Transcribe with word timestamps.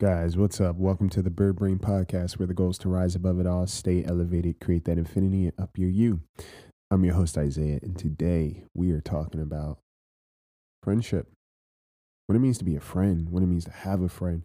Guys, 0.00 0.36
what's 0.36 0.60
up? 0.60 0.76
Welcome 0.76 1.08
to 1.08 1.22
the 1.22 1.28
Bird 1.28 1.56
Brain 1.56 1.80
Podcast, 1.80 2.38
where 2.38 2.46
the 2.46 2.54
goal 2.54 2.70
is 2.70 2.78
to 2.78 2.88
rise 2.88 3.16
above 3.16 3.40
it 3.40 3.48
all, 3.48 3.66
stay 3.66 4.04
elevated, 4.04 4.60
create 4.60 4.84
that 4.84 4.96
infinity, 4.96 5.46
and 5.46 5.54
up 5.58 5.76
your 5.76 5.90
you. 5.90 6.20
I'm 6.88 7.04
your 7.04 7.14
host, 7.14 7.36
Isaiah, 7.36 7.80
and 7.82 7.98
today 7.98 8.62
we 8.74 8.92
are 8.92 9.00
talking 9.00 9.40
about 9.42 9.78
friendship. 10.84 11.26
What 12.28 12.36
it 12.36 12.38
means 12.38 12.58
to 12.58 12.64
be 12.64 12.76
a 12.76 12.80
friend, 12.80 13.28
what 13.30 13.42
it 13.42 13.46
means 13.46 13.64
to 13.64 13.72
have 13.72 14.00
a 14.00 14.08
friend. 14.08 14.44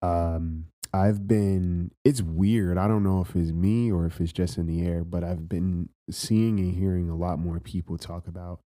Um, 0.00 0.68
I've 0.94 1.28
been, 1.28 1.90
it's 2.02 2.22
weird. 2.22 2.78
I 2.78 2.88
don't 2.88 3.04
know 3.04 3.20
if 3.20 3.36
it's 3.36 3.52
me 3.52 3.92
or 3.92 4.06
if 4.06 4.22
it's 4.22 4.32
just 4.32 4.56
in 4.56 4.64
the 4.64 4.86
air, 4.86 5.04
but 5.04 5.22
I've 5.22 5.50
been 5.50 5.90
seeing 6.10 6.58
and 6.58 6.74
hearing 6.74 7.10
a 7.10 7.14
lot 7.14 7.38
more 7.38 7.60
people 7.60 7.98
talk 7.98 8.26
about 8.26 8.60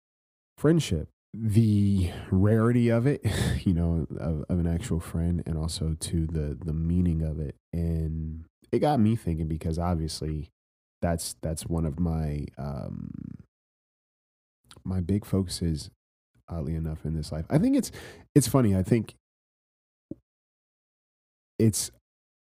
friendship 0.57 1.09
the 1.35 2.11
rarity 2.31 2.89
of 2.89 3.07
it, 3.07 3.25
you 3.65 3.73
know, 3.73 4.07
of, 4.19 4.45
of, 4.49 4.59
an 4.59 4.67
actual 4.67 5.01
friend, 5.01 5.43
and 5.47 5.57
also 5.57 5.97
to 6.01 6.27
the 6.27 6.59
the 6.63 6.73
meaning 6.73 7.23
of 7.23 7.41
it, 7.41 7.57
and 7.73 8.45
it 8.71 8.81
got 8.81 9.01
me 9.01 9.17
thinking 9.17 9.49
because 9.49 9.79
obviously, 9.79 10.51
that's 11.01 11.37
that's 11.43 11.67
one 11.67 11.87
of 11.87 11.99
my 11.99 12.47
um 12.59 13.11
my 14.85 15.01
big 15.01 15.25
focuses, 15.25 15.91
oddly 16.49 16.75
enough, 16.75 17.05
in 17.05 17.15
this 17.15 17.33
life. 17.33 17.47
I 17.49 17.59
think 17.59 17.77
it's 17.77 17.91
it's 18.35 18.49
funny. 18.49 18.77
I 18.77 18.83
think 18.83 19.15
it's 21.59 21.91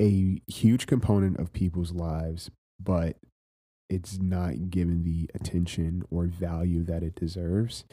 a 0.01 0.41
huge 0.47 0.87
component 0.87 1.39
of 1.39 1.53
people's 1.53 1.93
lives, 1.93 2.51
but 2.83 3.17
it's 3.91 4.19
not 4.19 4.71
given 4.71 5.03
the 5.03 5.29
attention 5.35 6.05
or 6.11 6.25
value 6.27 6.85
that 6.85 7.03
it 7.03 7.17
deserves 7.17 7.85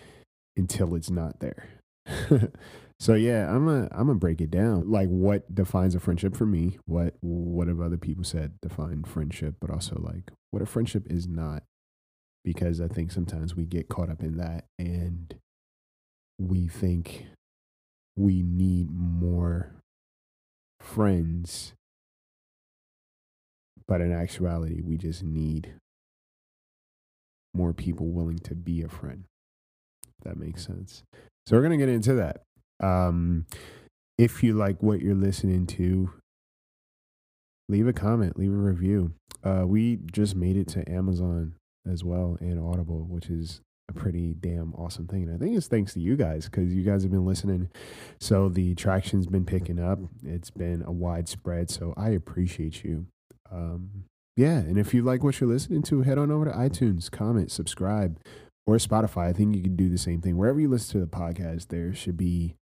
until 0.58 0.96
it's 0.96 1.10
not 1.10 1.40
there. 1.40 1.70
so 3.00 3.14
yeah, 3.14 3.54
I'm 3.54 3.68
a 3.68 3.88
I'm 3.92 4.08
gonna 4.08 4.16
break 4.16 4.42
it 4.42 4.52
down. 4.52 4.90
Like 4.90 5.10
what 5.10 5.54
defines 5.54 5.96
a 5.96 6.00
friendship 6.00 6.36
for 6.36 6.46
me? 6.46 6.80
What 6.86 7.16
what 7.22 7.68
have 7.68 7.80
other 7.80 7.98
people 7.98 8.24
said 8.24 8.54
define 8.62 9.04
friendship? 9.04 9.56
But 9.60 9.70
also 9.70 10.00
like 10.00 10.32
what 10.52 10.62
a 10.62 10.66
friendship 10.66 11.04
is 11.10 11.28
not. 11.28 11.64
Because 12.44 12.80
I 12.80 12.88
think 12.88 13.12
sometimes 13.12 13.56
we 13.56 13.66
get 13.66 13.90
caught 13.90 14.10
up 14.10 14.24
in 14.24 14.38
that 14.38 14.66
and 14.80 15.36
we 16.40 16.68
think 16.68 17.26
we 18.16 18.42
need 18.42 18.90
more 18.90 19.76
friends. 20.80 21.74
But 23.86 24.02
in 24.02 24.14
actuality, 24.14 24.82
we 24.82 24.98
just 24.98 25.24
need 25.24 25.74
more 27.54 27.74
people 27.74 28.08
willing 28.08 28.40
to 28.40 28.56
be 28.56 28.82
a 28.82 28.88
friend 28.88 29.26
that 30.24 30.38
makes 30.38 30.66
sense. 30.66 31.04
So 31.46 31.56
we're 31.56 31.64
gonna 31.64 31.78
get 31.78 31.90
into 31.90 32.14
that. 32.16 32.42
Um, 32.80 33.46
if 34.18 34.44
you 34.44 34.54
like 34.54 34.82
what 34.82 35.02
you're 35.02 35.16
listening 35.16 35.68
to, 35.68 36.12
leave 37.70 37.88
a 37.88 37.94
comment, 37.94 38.38
leave 38.38 38.52
a 38.52 38.56
review. 38.56 39.14
Uh, 39.44 39.64
we 39.66 40.00
just 40.12 40.36
made 40.36 40.58
it 40.58 40.68
to 40.70 40.90
Amazon 40.90 41.54
as 41.90 42.04
well 42.04 42.38
and 42.40 42.60
Audible, 42.60 43.06
which 43.08 43.30
is 43.30 43.62
a 43.90 43.94
pretty 43.94 44.34
damn 44.34 44.74
awesome 44.74 45.08
thing. 45.08 45.24
And 45.24 45.34
I 45.34 45.38
think 45.38 45.56
it's 45.56 45.68
thanks 45.68 45.94
to 45.94 46.00
you 46.00 46.16
guys 46.16 46.46
because 46.46 46.74
you 46.74 46.84
guys 46.84 47.04
have 47.04 47.12
been 47.12 47.26
listening. 47.26 47.70
So 48.20 48.50
the 48.50 48.76
traction's 48.76 49.28
been 49.28 49.46
picking 49.46 49.80
up. 49.80 50.00
It's 50.24 50.50
been 50.50 50.84
a 50.86 50.92
widespread. 50.92 51.70
So 51.70 51.94
I 51.96 52.10
appreciate 52.10 52.84
you. 52.84 53.06
Um, 53.52 54.06
yeah. 54.36 54.58
And 54.58 54.78
if 54.78 54.94
you 54.94 55.04
like 55.04 55.24
what 55.24 55.40
you're 55.40 55.50
listening 55.50 55.84
to, 55.84 56.02
head 56.02 56.18
on 56.18 56.32
over 56.32 56.46
to 56.46 56.52
iTunes, 56.52 57.10
comment, 57.10 57.52
subscribe 57.52 58.20
or 58.68 58.76
Spotify. 58.76 59.30
I 59.30 59.34
think 59.34 59.56
you 59.56 59.64
can 59.64 59.76
do 59.76 59.90
the 59.90 59.98
same 59.98 60.22
thing. 60.22 60.38
Wherever 60.38 60.60
you 60.60 60.68
listen 60.68 61.00
to 61.00 61.06
the 61.06 61.12
podcast, 61.12 61.70
there 61.70 61.96
should 61.96 62.18
be 62.18 62.56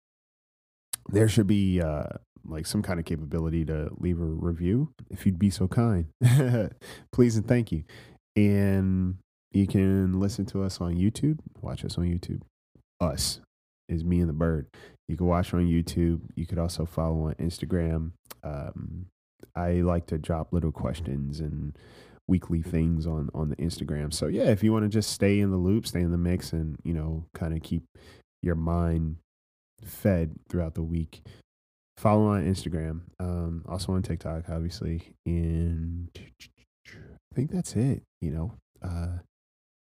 there 1.09 1.27
should 1.27 1.47
be 1.47 1.81
uh, 1.81 2.05
like 2.45 2.65
some 2.65 2.81
kind 2.81 2.99
of 2.99 3.05
capability 3.05 3.65
to 3.65 3.89
leave 3.97 4.19
a 4.19 4.25
review 4.25 4.91
if 5.09 5.25
you'd 5.25 5.39
be 5.39 5.49
so 5.49 5.67
kind. 5.67 6.05
Please 7.11 7.35
and 7.35 7.47
thank 7.47 7.71
you. 7.71 7.83
And 8.35 9.17
you 9.51 9.67
can 9.67 10.19
listen 10.19 10.45
to 10.47 10.63
us 10.63 10.79
on 10.79 10.95
YouTube. 10.95 11.39
Watch 11.61 11.83
us 11.83 11.97
on 11.97 12.05
YouTube. 12.05 12.41
Us 12.99 13.39
is 13.87 14.03
me 14.03 14.19
and 14.19 14.29
the 14.29 14.33
bird. 14.33 14.67
You 15.07 15.17
can 15.17 15.27
watch 15.27 15.53
on 15.53 15.65
YouTube. 15.65 16.21
You 16.35 16.45
could 16.45 16.59
also 16.59 16.85
follow 16.85 17.27
on 17.27 17.35
Instagram. 17.35 18.11
Um, 18.43 19.07
I 19.55 19.73
like 19.73 20.07
to 20.07 20.17
drop 20.17 20.51
little 20.51 20.71
questions 20.71 21.39
and 21.39 21.77
weekly 22.27 22.61
things 22.61 23.05
on 23.05 23.29
on 23.33 23.49
the 23.49 23.55
Instagram. 23.57 24.13
So 24.13 24.27
yeah, 24.27 24.45
if 24.45 24.63
you 24.63 24.73
want 24.73 24.83
to 24.83 24.89
just 24.89 25.11
stay 25.11 25.39
in 25.39 25.51
the 25.51 25.57
loop, 25.57 25.85
stay 25.87 26.01
in 26.01 26.11
the 26.11 26.17
mix, 26.17 26.53
and 26.53 26.77
you 26.83 26.93
know, 26.93 27.25
kind 27.33 27.55
of 27.55 27.61
keep 27.61 27.83
your 28.41 28.55
mind 28.55 29.17
fed 29.83 30.35
throughout 30.49 30.75
the 30.75 30.83
week, 30.83 31.21
follow 31.97 32.27
on 32.27 32.45
Instagram. 32.45 33.01
Um, 33.19 33.63
also 33.67 33.93
on 33.93 34.01
TikTok, 34.01 34.49
obviously, 34.49 35.13
and 35.25 36.09
I 36.87 37.35
think 37.35 37.51
that's 37.51 37.75
it. 37.75 38.03
You 38.21 38.31
know, 38.31 38.53
uh, 38.81 39.19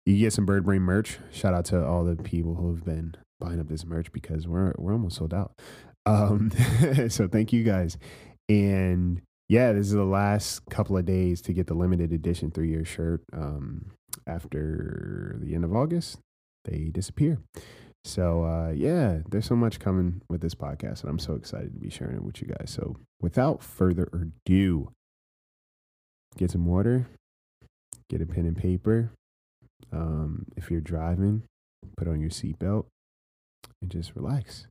you 0.07 0.19
get 0.19 0.33
some 0.33 0.47
Bird 0.47 0.65
Brain 0.65 0.83
merch. 0.83 1.19
Shout 1.33 1.55
out 1.55 1.67
to 1.67 1.85
all 1.85 2.05
the 2.05 2.17
people 2.17 2.55
who 2.55 2.75
have 2.75 2.85
been 2.85 3.15
buying 3.41 3.61
up 3.61 3.69
this 3.69 3.85
merch 3.85 4.13
because 4.13 4.47
we're 4.47 4.73
we're 4.77 4.93
almost 4.93 5.17
sold 5.17 5.35
out. 5.35 5.53
Um, 6.07 6.51
so 7.09 7.29
thank 7.29 7.53
you 7.53 7.65
guys, 7.65 7.97
and 8.49 9.23
yeah, 9.49 9.73
this 9.73 9.87
is 9.87 9.93
the 9.93 10.05
last 10.05 10.61
couple 10.71 10.97
of 10.97 11.05
days 11.05 11.43
to 11.43 11.53
get 11.53 11.67
the 11.67 11.75
limited 11.75 12.13
edition 12.13 12.51
three 12.51 12.71
year 12.71 12.85
shirt. 12.85 13.23
Um, 13.33 13.93
after 14.27 15.37
the 15.41 15.55
end 15.55 15.65
of 15.65 15.75
August, 15.75 16.19
they 16.65 16.91
disappear. 16.93 17.39
So 18.05 18.45
uh, 18.45 18.71
yeah, 18.71 19.21
there's 19.31 19.47
so 19.47 19.57
much 19.57 19.81
coming 19.81 20.23
with 20.29 20.41
this 20.41 20.55
podcast, 20.55 21.03
and 21.03 21.11
I'm 21.11 21.19
so 21.19 21.35
excited 21.35 21.73
to 21.75 21.81
be 21.81 21.91
sharing 21.91 22.17
it 22.17 22.23
with 22.23 22.41
you 22.41 22.49
guys. 22.49 22.71
So 22.71 22.97
without 23.21 23.63
further 23.63 24.09
ado, 24.13 24.93
get 26.37 26.51
some 26.51 26.67
water, 26.67 27.07
get 28.09 28.21
a 28.21 28.27
pen 28.27 28.47
and 28.47 28.57
paper. 28.57 29.11
Um, 29.93 30.47
if 30.57 30.71
you're 30.71 30.81
driving, 30.81 31.45
put 31.97 32.09
on 32.09 32.21
your 32.21 32.31
seatbelt 32.31 32.87
and 33.81 33.91
just 33.91 34.15
relax. 34.15 34.67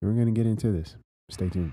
And 0.00 0.10
we're 0.10 0.18
gonna 0.18 0.32
get 0.32 0.46
into 0.46 0.70
this. 0.70 0.96
Stay 1.30 1.48
tuned. 1.48 1.72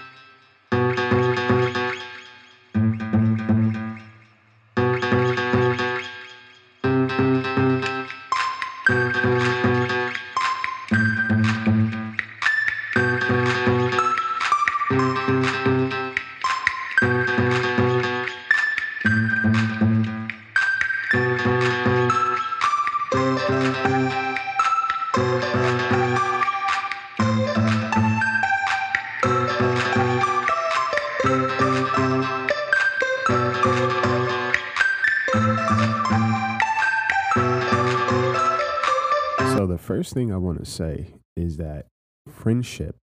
say 40.71 41.13
is 41.35 41.57
that 41.57 41.85
friendship 42.29 42.95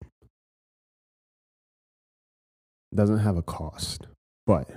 doesn't 2.95 3.19
have 3.19 3.37
a 3.37 3.43
cost, 3.43 4.06
but 4.47 4.71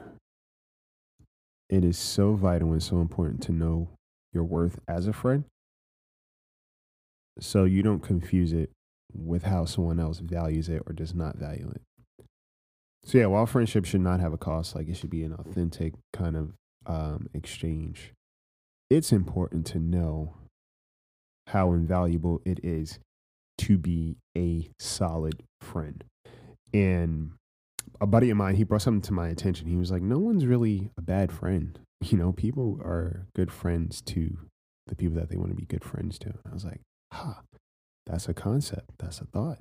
it 1.69 1.85
is 1.85 1.97
so 1.97 2.33
vital 2.33 2.71
and 2.73 2.83
so 2.83 2.99
important 2.99 3.41
to 3.43 3.51
know 3.51 3.89
your 4.33 4.43
worth 4.43 4.79
as 4.87 5.07
a 5.07 5.13
friend 5.13 5.45
so 7.39 7.63
you 7.63 7.81
don't 7.81 8.01
confuse 8.01 8.53
it 8.53 8.69
with 9.13 9.43
how 9.43 9.65
someone 9.65 9.99
else 9.99 10.19
values 10.19 10.69
it 10.69 10.83
or 10.85 10.93
does 10.93 11.13
not 11.13 11.37
value 11.37 11.71
it. 11.73 12.25
So 13.03 13.17
yeah, 13.17 13.25
while 13.25 13.45
friendship 13.45 13.85
should 13.85 14.01
not 14.01 14.19
have 14.19 14.33
a 14.33 14.37
cost, 14.37 14.75
like 14.75 14.87
it 14.87 14.95
should 14.95 15.09
be 15.09 15.23
an 15.23 15.33
authentic 15.33 15.93
kind 16.13 16.35
of 16.35 16.53
um, 16.85 17.27
exchange, 17.33 18.13
it's 18.89 19.11
important 19.11 19.65
to 19.67 19.79
know 19.79 20.35
how 21.51 21.73
invaluable 21.73 22.41
it 22.45 22.59
is 22.63 22.99
to 23.57 23.77
be 23.77 24.17
a 24.37 24.69
solid 24.79 25.43
friend. 25.59 26.03
And 26.73 27.31
a 27.99 28.07
buddy 28.07 28.29
of 28.29 28.37
mine, 28.37 28.55
he 28.55 28.63
brought 28.63 28.81
something 28.81 29.01
to 29.01 29.13
my 29.13 29.27
attention. 29.27 29.67
He 29.67 29.75
was 29.75 29.91
like, 29.91 30.01
No 30.01 30.17
one's 30.17 30.45
really 30.45 30.91
a 30.97 31.01
bad 31.01 31.31
friend. 31.31 31.77
You 32.03 32.17
know, 32.17 32.31
people 32.31 32.79
are 32.81 33.27
good 33.35 33.51
friends 33.51 34.01
to 34.07 34.35
the 34.87 34.95
people 34.95 35.17
that 35.17 35.29
they 35.29 35.37
want 35.37 35.49
to 35.51 35.55
be 35.55 35.67
good 35.67 35.83
friends 35.83 36.17
to. 36.19 36.33
I 36.49 36.51
was 36.51 36.65
like, 36.65 36.81
Ha, 37.13 37.41
that's 38.07 38.27
a 38.27 38.33
concept. 38.33 38.89
That's 38.97 39.21
a 39.21 39.25
thought. 39.25 39.59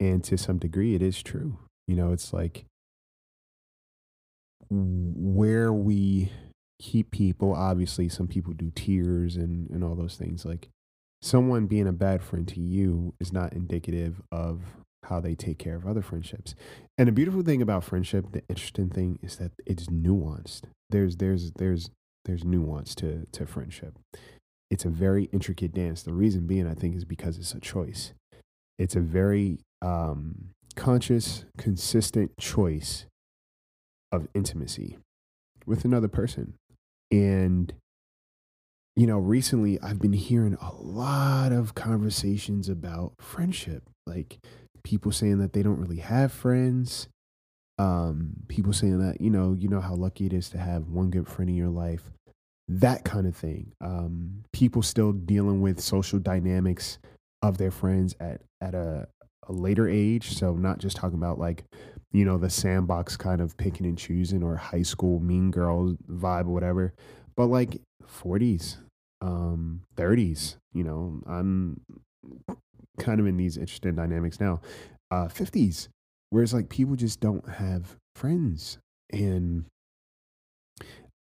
And 0.00 0.24
to 0.24 0.38
some 0.38 0.56
degree, 0.56 0.94
it 0.94 1.02
is 1.02 1.22
true. 1.22 1.58
You 1.86 1.96
know, 1.96 2.12
it's 2.12 2.32
like 2.32 2.64
where 4.70 5.70
we 5.70 6.32
keep 6.80 7.10
people, 7.10 7.52
obviously, 7.52 8.08
some 8.08 8.28
people 8.28 8.54
do 8.54 8.70
tiers 8.74 9.36
and, 9.36 9.68
and 9.68 9.84
all 9.84 9.94
those 9.94 10.16
things. 10.16 10.46
Like, 10.46 10.68
someone 11.20 11.66
being 11.66 11.86
a 11.86 11.92
bad 11.92 12.22
friend 12.22 12.46
to 12.48 12.60
you 12.60 13.14
is 13.20 13.32
not 13.32 13.52
indicative 13.52 14.20
of 14.30 14.62
how 15.04 15.20
they 15.20 15.34
take 15.34 15.58
care 15.58 15.76
of 15.76 15.86
other 15.86 16.02
friendships. 16.02 16.54
And 16.96 17.08
the 17.08 17.12
beautiful 17.12 17.42
thing 17.42 17.62
about 17.62 17.84
friendship, 17.84 18.32
the 18.32 18.42
interesting 18.48 18.90
thing 18.90 19.18
is 19.22 19.36
that 19.36 19.52
it's 19.66 19.86
nuanced. 19.86 20.62
There's 20.90 21.16
there's 21.16 21.52
there's 21.52 21.90
there's 22.24 22.44
nuance 22.44 22.94
to 22.96 23.26
to 23.32 23.46
friendship. 23.46 23.98
It's 24.70 24.84
a 24.84 24.90
very 24.90 25.24
intricate 25.32 25.72
dance. 25.72 26.02
The 26.02 26.12
reason 26.12 26.46
being, 26.46 26.66
I 26.66 26.74
think, 26.74 26.94
is 26.94 27.04
because 27.04 27.38
it's 27.38 27.54
a 27.54 27.60
choice. 27.60 28.12
It's 28.78 28.94
a 28.94 29.00
very 29.00 29.60
um, 29.80 30.50
conscious, 30.76 31.46
consistent 31.56 32.32
choice 32.38 33.06
of 34.12 34.28
intimacy 34.34 34.98
with 35.64 35.84
another 35.84 36.08
person. 36.08 36.54
And 37.10 37.72
you 38.98 39.06
know, 39.06 39.18
recently 39.18 39.80
I've 39.80 40.00
been 40.00 40.12
hearing 40.12 40.56
a 40.60 40.72
lot 40.74 41.52
of 41.52 41.76
conversations 41.76 42.68
about 42.68 43.12
friendship, 43.20 43.84
like 44.08 44.40
people 44.82 45.12
saying 45.12 45.38
that 45.38 45.52
they 45.52 45.62
don't 45.62 45.78
really 45.78 46.00
have 46.00 46.32
friends. 46.32 47.06
Um, 47.78 48.32
people 48.48 48.72
saying 48.72 48.98
that, 48.98 49.20
you 49.20 49.30
know, 49.30 49.54
you 49.56 49.68
know 49.68 49.80
how 49.80 49.94
lucky 49.94 50.26
it 50.26 50.32
is 50.32 50.50
to 50.50 50.58
have 50.58 50.88
one 50.88 51.10
good 51.10 51.28
friend 51.28 51.48
in 51.48 51.54
your 51.54 51.68
life, 51.68 52.10
that 52.66 53.04
kind 53.04 53.28
of 53.28 53.36
thing. 53.36 53.70
Um, 53.80 54.42
people 54.52 54.82
still 54.82 55.12
dealing 55.12 55.60
with 55.60 55.78
social 55.78 56.18
dynamics 56.18 56.98
of 57.40 57.56
their 57.56 57.70
friends 57.70 58.16
at, 58.18 58.40
at 58.60 58.74
a, 58.74 59.06
a 59.48 59.52
later 59.52 59.88
age. 59.88 60.36
So 60.36 60.54
not 60.54 60.78
just 60.78 60.96
talking 60.96 61.18
about 61.18 61.38
like, 61.38 61.62
you 62.10 62.24
know, 62.24 62.36
the 62.36 62.50
sandbox 62.50 63.16
kind 63.16 63.40
of 63.40 63.56
picking 63.56 63.86
and 63.86 63.96
choosing 63.96 64.42
or 64.42 64.56
high 64.56 64.82
school 64.82 65.20
mean 65.20 65.52
girl 65.52 65.96
vibe 66.10 66.46
or 66.46 66.52
whatever, 66.52 66.94
but 67.36 67.46
like 67.46 67.80
40s, 68.08 68.78
um 69.20 69.82
30s 69.96 70.56
you 70.72 70.84
know 70.84 71.20
i'm 71.26 71.80
kind 72.98 73.20
of 73.20 73.26
in 73.26 73.36
these 73.36 73.56
interesting 73.56 73.94
dynamics 73.94 74.40
now. 74.40 74.60
Uh 75.10 75.26
50s 75.26 75.88
whereas 76.30 76.52
like 76.52 76.68
people 76.68 76.96
just 76.96 77.20
don't 77.20 77.48
have 77.48 77.96
friends. 78.14 78.78
And 79.10 79.64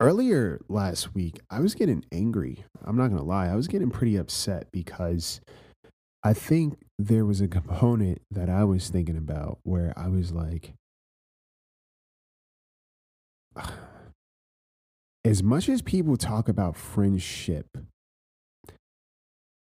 earlier 0.02 0.60
last 0.68 1.14
week 1.14 1.40
i 1.50 1.60
was 1.60 1.76
getting 1.76 2.04
angry. 2.12 2.66
I'm 2.84 2.98
not 2.98 3.10
gonna 3.10 3.24
lie 3.24 3.48
i 3.48 3.56
was 3.56 3.68
getting 3.68 3.92
pretty 3.92 4.18
upset 4.18 4.68
because 4.72 5.40
i 6.24 6.34
think 6.34 6.78
there 7.00 7.26
was 7.26 7.40
a 7.42 7.48
component 7.48 8.22
that 8.32 8.50
i 8.50 8.64
was 8.64 8.90
thinking 8.90 9.18
about 9.18 9.60
where 9.64 9.94
i 9.96 10.08
was 10.08 10.32
like 10.32 10.74
as 15.24 15.44
much 15.44 15.70
as 15.70 15.82
people 15.82 16.18
talk 16.18 16.50
about 16.50 16.76
friendship, 16.76 17.68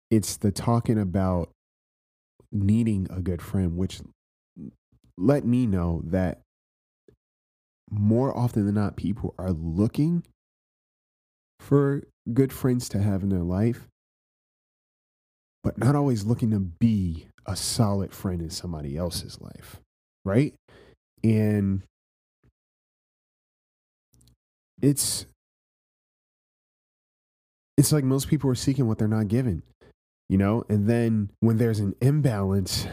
it's 0.09 0.37
the 0.37 0.51
talking 0.51 0.97
about 0.97 1.49
needing 2.51 3.07
a 3.09 3.21
good 3.21 3.41
friend, 3.41 3.77
which 3.77 4.01
let 5.17 5.45
me 5.45 5.65
know 5.65 6.01
that 6.05 6.39
more 7.91 8.35
often 8.35 8.65
than 8.65 8.75
not, 8.75 8.95
people 8.95 9.35
are 9.37 9.51
looking 9.51 10.23
for 11.59 12.03
good 12.33 12.53
friends 12.53 12.87
to 12.89 12.99
have 12.99 13.23
in 13.23 13.29
their 13.29 13.39
life, 13.39 13.87
but 15.63 15.77
not 15.77 15.95
always 15.95 16.23
looking 16.23 16.51
to 16.51 16.59
be 16.59 17.27
a 17.45 17.55
solid 17.55 18.13
friend 18.13 18.41
in 18.41 18.49
somebody 18.49 18.95
else's 18.95 19.41
life, 19.41 19.81
right? 20.23 20.53
And 21.23 21.83
it's 24.81 25.25
it's 27.79 27.93
like 27.93 28.03
most 28.03 28.27
people 28.27 28.49
are 28.49 28.55
seeking 28.55 28.87
what 28.87 28.97
they're 28.97 29.07
not 29.07 29.29
given, 29.29 29.63
you 30.27 30.37
know? 30.37 30.65
And 30.67 30.85
then 30.85 31.29
when 31.39 31.55
there's 31.55 31.79
an 31.79 31.95
imbalance, 32.01 32.85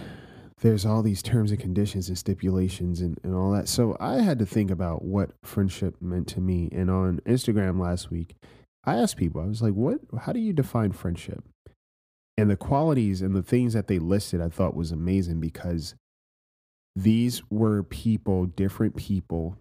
there's 0.61 0.87
all 0.87 1.03
these 1.03 1.25
terms 1.25 1.51
and 1.51 1.59
conditions 1.59 2.09
and 2.09 2.17
stipulations 2.17 3.01
and, 3.01 3.19
and 3.25 3.35
all 3.35 3.51
that. 3.51 3.67
So 3.67 3.97
I 3.99 4.21
had 4.21 4.39
to 4.39 4.47
think 4.47 4.71
about 4.71 5.05
what 5.05 5.33
friendship 5.43 5.97
meant 6.01 6.29
to 6.29 6.41
me. 6.41 6.69
And 6.71 6.89
on 6.89 7.19
Instagram 7.27 7.81
last 7.81 8.13
week, 8.13 8.37
I 8.85 8.95
asked 8.95 9.17
people, 9.17 9.43
I 9.43 9.47
was 9.47 9.61
like, 9.61 9.75
what, 9.75 9.99
how 10.21 10.33
do 10.33 10.39
you 10.39 10.53
define 10.53 10.93
friendship? 10.93 11.43
And 12.39 12.49
the 12.49 12.57
qualities 12.57 13.23
and 13.23 13.35
the 13.35 13.43
things 13.43 13.73
that 13.73 13.89
they 13.89 13.99
listed, 13.99 14.41
I 14.41 14.51
thought 14.51 14.77
was 14.77 14.93
amazing 14.93 15.41
because 15.41 15.97
these 16.95 17.43
were 17.51 17.83
people, 17.83 18.47
different 18.47 18.95
people 18.95 19.59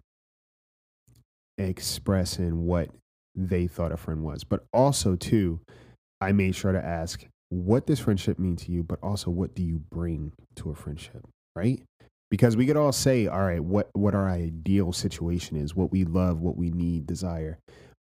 expressing 1.58 2.64
what 2.64 2.90
they 3.36 3.66
thought 3.66 3.92
a 3.92 3.96
friend 3.96 4.24
was. 4.24 4.42
But 4.44 4.64
also, 4.72 5.14
too, 5.14 5.60
I 6.20 6.32
made 6.32 6.54
sure 6.54 6.72
to 6.72 6.84
ask, 6.84 7.26
what 7.50 7.86
does 7.86 8.00
friendship 8.00 8.38
mean 8.38 8.56
to 8.56 8.72
you? 8.72 8.82
But 8.82 8.98
also, 9.02 9.30
what 9.30 9.54
do 9.54 9.62
you 9.62 9.82
bring 9.90 10.32
to 10.56 10.70
a 10.70 10.74
friendship? 10.74 11.26
Right? 11.54 11.82
Because 12.30 12.56
we 12.56 12.66
could 12.66 12.76
all 12.76 12.92
say, 12.92 13.28
all 13.28 13.44
right, 13.44 13.62
what, 13.62 13.88
what 13.92 14.14
our 14.14 14.28
ideal 14.28 14.92
situation 14.92 15.56
is, 15.56 15.76
what 15.76 15.92
we 15.92 16.04
love, 16.04 16.40
what 16.40 16.56
we 16.56 16.70
need, 16.70 17.06
desire. 17.06 17.58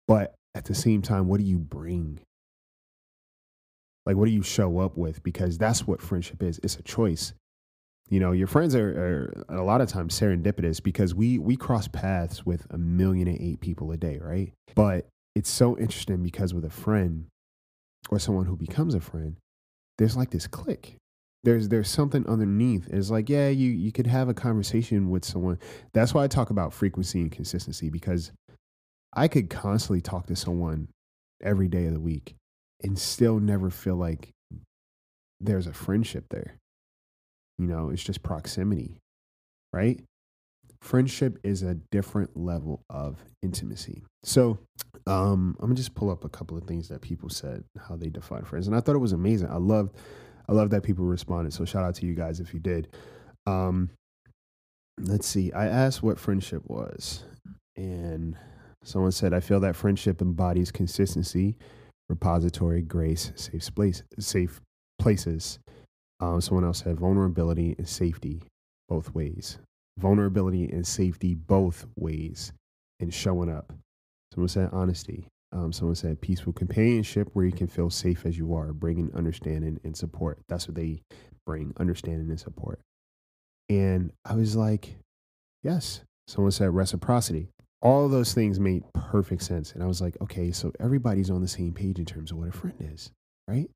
But 0.08 0.34
at 0.56 0.66
the 0.66 0.74
same 0.74 1.04
time, 1.04 1.28
what 1.28 1.40
do 1.40 1.46
you 1.46 1.60
bring? 1.60 2.20
Like, 4.08 4.16
what 4.16 4.26
do 4.26 4.32
you 4.32 4.42
show 4.42 4.80
up 4.80 4.98
with? 4.98 5.22
Because 5.22 5.58
that's 5.58 5.86
what 5.86 6.02
friendship 6.02 6.42
is. 6.42 6.60
It's 6.64 6.78
a 6.78 6.82
choice. 6.82 7.34
You 8.10 8.22
know, 8.22 8.32
your 8.32 8.48
friends 8.48 8.74
are, 8.74 9.34
are 9.50 9.60
a 9.60 9.64
lot 9.64 9.82
of 9.82 9.90
times 9.90 10.18
serendipitous 10.18 10.82
because 10.82 11.14
we 11.14 11.38
we 11.38 11.58
cross 11.58 11.90
paths 11.90 12.46
with 12.46 12.66
a 12.70 12.78
million 12.78 13.28
and 13.28 13.40
eight 13.40 13.60
people 13.60 13.92
a 13.92 13.98
day, 13.98 14.18
right? 14.22 14.54
But 14.76 15.08
it's 15.38 15.52
so 15.52 15.78
interesting 15.78 16.24
because 16.24 16.52
with 16.56 16.66
a 16.66 16.70
friend 16.72 17.28
or 18.10 18.18
someone 18.18 18.48
who 18.48 18.56
becomes 18.56 18.96
a 18.96 19.00
friend, 19.00 19.38
there's 20.00 20.18
like 20.18 20.32
this 20.32 20.48
click. 20.48 20.96
There's 21.44 21.70
there's 21.70 21.90
something 21.90 22.26
underneath. 22.28 22.88
It's 22.90 23.12
like, 23.12 23.30
yeah, 23.30 23.50
you 23.50 23.70
you 23.70 23.92
could 23.92 24.08
have 24.08 24.30
a 24.30 24.34
conversation 24.34 25.12
with 25.12 25.24
someone. 25.24 25.60
That's 25.94 26.14
why 26.14 26.24
I 26.24 26.28
talk 26.28 26.50
about 26.50 26.74
frequency 26.74 27.22
and 27.22 27.32
consistency 27.32 27.92
because 27.92 28.32
I 29.14 29.28
could 29.28 29.52
constantly 29.52 30.02
talk 30.02 30.26
to 30.28 30.36
someone 30.36 30.88
every 31.42 31.68
day 31.68 31.86
of 31.86 31.94
the 31.94 32.00
week 32.00 32.36
and 32.84 32.98
still 32.98 33.40
never 33.40 33.70
feel 33.70 33.96
like 33.96 34.32
there's 35.40 35.68
a 35.68 35.74
friendship 35.74 36.26
there. 36.32 36.56
You 37.60 37.68
know, 37.68 37.92
it's 37.92 38.04
just 38.04 38.24
proximity, 38.24 38.98
right? 39.72 40.02
Friendship 40.88 41.38
is 41.44 41.64
a 41.64 41.76
different 41.92 42.36
level 42.38 42.82
of 42.90 43.24
intimacy. 43.44 44.04
So, 44.24 44.58
um, 45.06 45.56
I'm 45.60 45.68
gonna 45.68 45.76
just 45.76 45.96
pull 45.96 46.10
up 46.10 46.24
a 46.24 46.30
couple 46.30 46.58
of 46.58 46.64
things 46.64 46.88
that 46.88 47.02
people 47.02 47.30
said 47.30 47.64
how 47.78 47.98
they 47.98 48.10
define 48.10 48.46
friends, 48.46 48.68
and 48.68 48.76
I 48.76 48.80
thought 48.80 48.96
it 48.96 49.00
was 49.00 49.12
amazing. 49.12 49.50
I 49.50 49.58
loved, 49.58 49.98
I 50.48 50.54
love 50.54 50.70
that 50.70 50.84
people 50.84 51.06
responded. 51.06 51.54
So 51.54 51.66
shout 51.66 51.84
out 51.84 51.96
to 51.96 52.06
you 52.06 52.16
guys 52.16 52.40
if 52.40 52.54
you 52.54 52.60
did. 52.62 52.88
Um, 53.46 53.90
let's 55.00 55.28
see. 55.28 55.52
I 55.52 55.68
asked 55.68 56.02
what 56.04 56.20
friendship 56.20 56.64
was, 56.66 57.26
and 57.76 58.38
someone 58.84 59.12
said, 59.12 59.34
"I 59.34 59.42
feel 59.42 59.60
that 59.60 59.76
friendship 59.76 60.22
embodies 60.22 60.72
consistency, 60.72 61.58
repository, 62.10 62.82
grace, 62.82 63.34
safe 63.36 63.76
place, 63.76 64.04
safe 64.20 64.62
places." 65.00 65.60
Um, 66.22 66.40
someone 66.40 66.64
else 66.64 66.80
said 66.80 66.98
vulnerability 66.98 67.76
and 67.78 67.88
safety, 67.88 68.42
both 68.88 69.14
ways 69.14 69.60
vulnerability 69.98 70.66
and 70.66 70.86
safety 70.86 71.34
both 71.36 71.86
ways 71.96 72.54
and 73.00 73.14
showing 73.14 73.50
up. 73.50 73.74
Someone 74.34 74.50
said 74.50 74.70
honesty. 74.72 75.28
Um, 75.54 75.72
someone 75.72 75.96
said 75.96 76.22
peaceful 76.22 76.54
companionship 76.54 77.30
where 77.34 77.46
you 77.46 77.54
can 77.54 77.68
feel 77.68 77.90
safe 77.90 78.26
as 78.26 78.38
you 78.38 78.54
are, 78.54 78.74
bringing 78.74 79.14
understanding 79.16 79.80
and 79.84 79.96
support. 79.96 80.40
That's 80.50 80.68
what 80.68 80.76
they 80.76 81.02
bring 81.46 81.74
understanding 81.78 82.30
and 82.30 82.40
support. 82.40 82.80
And 83.70 84.12
I 84.26 84.36
was 84.36 84.56
like, 84.56 84.98
yes. 85.64 86.02
Someone 86.28 86.52
said 86.52 86.76
reciprocity. 86.76 87.48
All 87.82 88.10
those 88.10 88.34
things 88.34 88.60
made 88.60 88.84
perfect 88.94 89.44
sense. 89.44 89.72
And 89.72 89.82
I 89.82 89.88
was 89.88 90.02
like, 90.02 90.18
okay, 90.22 90.52
so 90.52 90.74
everybody's 90.80 91.30
on 91.30 91.42
the 91.42 91.48
same 91.48 91.74
page 91.74 92.00
in 92.00 92.06
terms 92.06 92.32
of 92.32 92.38
what 92.38 92.50
a 92.50 92.52
friend 92.52 92.76
is, 92.80 93.12
right? 93.48 93.70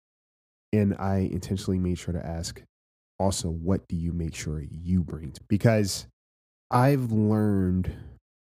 And 0.73 0.95
I 0.97 1.29
intentionally 1.31 1.79
made 1.79 1.97
sure 1.97 2.13
to 2.13 2.25
ask 2.25 2.61
also, 3.21 3.49
what 3.49 3.87
do 3.87 3.95
you 3.95 4.11
make 4.11 4.33
sure 4.33 4.63
you 4.69 5.03
bring? 5.03 5.33
Because 5.47 6.07
I've 6.71 7.11
learned 7.11 7.93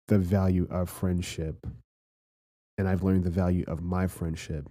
the 0.08 0.20
value 0.20 0.68
of 0.70 0.90
friendship 0.90 1.66
and 2.78 2.88
I've 2.88 3.04
learned 3.04 3.24
the 3.24 3.32
value 3.32 3.66
of 3.68 3.82
my 3.82 4.08
friendship 4.08 4.70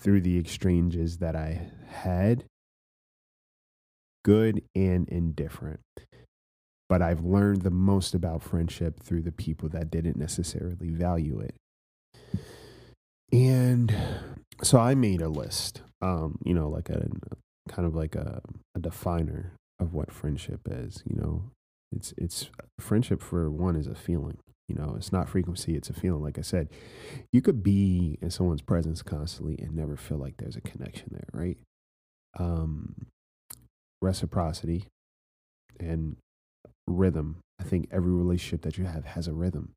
through 0.00 0.22
the 0.22 0.36
exchanges 0.36 1.18
that 1.18 1.36
I 1.36 1.70
had, 1.86 2.44
good 4.24 4.62
and 4.74 5.08
indifferent. 5.08 5.80
But 6.88 7.00
I've 7.00 7.24
learned 7.24 7.62
the 7.62 7.70
most 7.70 8.14
about 8.14 8.42
friendship 8.42 9.00
through 9.00 9.22
the 9.22 9.32
people 9.32 9.68
that 9.70 9.90
didn't 9.90 10.16
necessarily 10.16 10.90
value 10.90 11.40
it. 11.40 11.54
And 13.32 13.94
so 14.62 14.78
I 14.78 14.94
made 14.94 15.22
a 15.22 15.28
list, 15.28 15.80
um, 16.02 16.38
you 16.44 16.52
know, 16.52 16.68
like 16.68 16.90
a 16.90 17.08
kind 17.68 17.86
of 17.86 17.94
like 17.94 18.14
a, 18.14 18.40
a 18.74 18.80
definer 18.80 19.52
of 19.80 19.94
what 19.94 20.12
friendship 20.12 20.60
is, 20.70 21.02
you 21.06 21.16
know, 21.16 21.44
it's 21.94 22.14
it's 22.16 22.50
friendship 22.80 23.22
for 23.22 23.50
one 23.50 23.76
is 23.76 23.86
a 23.86 23.94
feeling. 23.94 24.38
You 24.68 24.76
know, 24.76 24.94
it's 24.96 25.12
not 25.12 25.28
frequency, 25.28 25.76
it's 25.76 25.90
a 25.90 25.92
feeling. 25.92 26.22
Like 26.22 26.38
I 26.38 26.42
said, 26.42 26.70
you 27.32 27.42
could 27.42 27.62
be 27.62 28.18
in 28.22 28.30
someone's 28.30 28.62
presence 28.62 29.02
constantly 29.02 29.58
and 29.58 29.74
never 29.74 29.96
feel 29.96 30.18
like 30.18 30.36
there's 30.38 30.56
a 30.56 30.60
connection 30.62 31.08
there, 31.12 31.28
right? 31.32 31.58
Um, 32.38 33.06
reciprocity. 34.00 34.86
and 35.80 36.16
rhythm. 36.86 37.38
I 37.60 37.64
think 37.64 37.88
every 37.92 38.12
relationship 38.12 38.62
that 38.62 38.78
you 38.78 38.84
have 38.84 39.04
has 39.04 39.28
a 39.28 39.32
rhythm. 39.32 39.72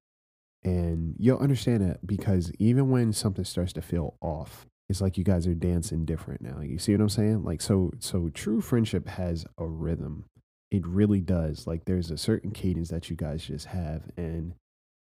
And 0.64 1.16
you'll 1.20 1.40
understand 1.40 1.82
that 1.88 2.06
because 2.06 2.52
even 2.60 2.90
when 2.90 3.14
something 3.14 3.46
starts 3.46 3.74
to 3.74 3.82
feel 3.82 4.16
off, 4.22 4.66
it's 4.90 5.02
like 5.02 5.18
you 5.18 5.24
guys 5.24 5.48
are 5.48 5.56
dancing 5.56 6.06
different 6.06 6.42
now. 6.42 6.62
You 6.62 6.78
see 6.78 6.94
what 6.94 7.02
I'm 7.02 7.10
saying? 7.10 7.44
Like 7.44 7.62
so 7.62 7.92
so 8.00 8.30
true 8.30 8.62
friendship 8.62 9.08
has 9.08 9.46
a 9.58 9.66
rhythm. 9.66 10.26
It 10.72 10.86
really 10.86 11.22
does. 11.22 11.66
Like 11.66 11.86
there's 11.86 12.12
a 12.12 12.18
certain 12.18 12.52
cadence 12.52 12.90
that 12.90 13.10
you 13.10 13.16
guys 13.16 13.46
just 13.46 13.68
have 13.68 14.04
and 14.18 14.54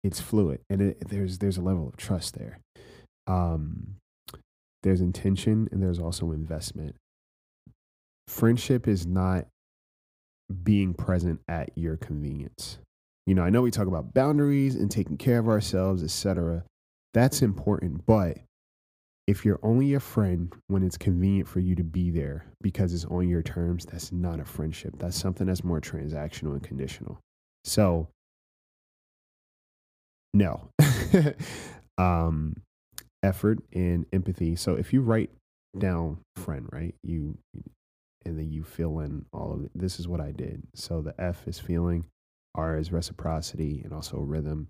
it's 0.03 0.21
fluid 0.21 0.61
and 0.71 0.81
it, 0.81 1.09
there's 1.09 1.39
there's 1.39 1.59
a 1.59 1.63
level 1.63 1.89
of 1.89 1.97
trust 1.97 2.35
there. 2.35 2.59
Um 3.27 3.97
there's 4.83 5.01
intention 5.01 5.69
and 5.73 5.83
there's 5.83 5.99
also 5.99 6.31
investment. 6.31 6.95
Friendship 8.29 8.89
is 8.89 9.07
not 9.07 9.47
being 10.63 10.95
present 10.95 11.41
at 11.49 11.71
your 11.75 11.97
convenience. 11.97 12.79
You 13.27 13.35
know, 13.35 13.43
I 13.43 13.51
know 13.51 13.63
we 13.63 13.73
talk 13.73 13.89
about 13.89 14.15
boundaries 14.15 14.77
and 14.77 14.91
taking 14.91 15.17
care 15.17 15.39
of 15.39 15.49
ourselves, 15.49 16.05
etc. 16.05 16.63
That's 17.13 17.43
important, 17.43 18.07
but 18.07 18.39
if 19.27 19.45
you're 19.45 19.59
only 19.63 19.95
a 19.95 20.01
friend 20.01 20.53
when 20.69 20.83
it's 20.83 20.97
convenient 20.97 21.49
for 21.49 21.61
you 21.61 21.75
to 21.75 21.83
be 21.83 22.11
there 22.11 22.47
because 22.63 22.95
it's 22.95 23.05
on 23.07 23.29
your 23.29 23.43
terms, 23.43 23.85
that's 23.85 24.13
not 24.13 24.39
a 24.39 24.45
friendship. 24.45 24.95
That's 24.99 25.19
something 25.19 25.47
that's 25.47 25.65
more 25.65 25.81
transactional 25.81 26.53
and 26.53 26.63
conditional. 26.63 27.19
So, 27.65 28.09
no. 30.33 30.69
um, 31.99 32.55
effort 33.23 33.59
and 33.73 34.07
empathy. 34.13 34.55
So 34.55 34.75
if 34.75 34.93
you 34.93 35.01
write 35.01 35.31
down 35.77 36.19
friend, 36.37 36.69
right? 36.73 36.95
You 37.03 37.37
and 38.25 38.39
then 38.39 38.51
you 38.51 38.65
fill 38.65 39.01
in 39.01 39.25
all 39.33 39.53
of 39.53 39.65
it. 39.65 39.71
This 39.75 40.01
is 40.01 40.09
what 40.09 40.21
I 40.21 40.33
did. 40.33 40.63
So 40.75 41.01
the 41.01 41.15
F 41.19 41.47
is 41.47 41.61
feeling, 41.61 42.07
R 42.55 42.77
is 42.77 42.91
reciprocity 42.91 43.83
and 43.85 43.93
also 43.93 44.19
rhythm. 44.19 44.69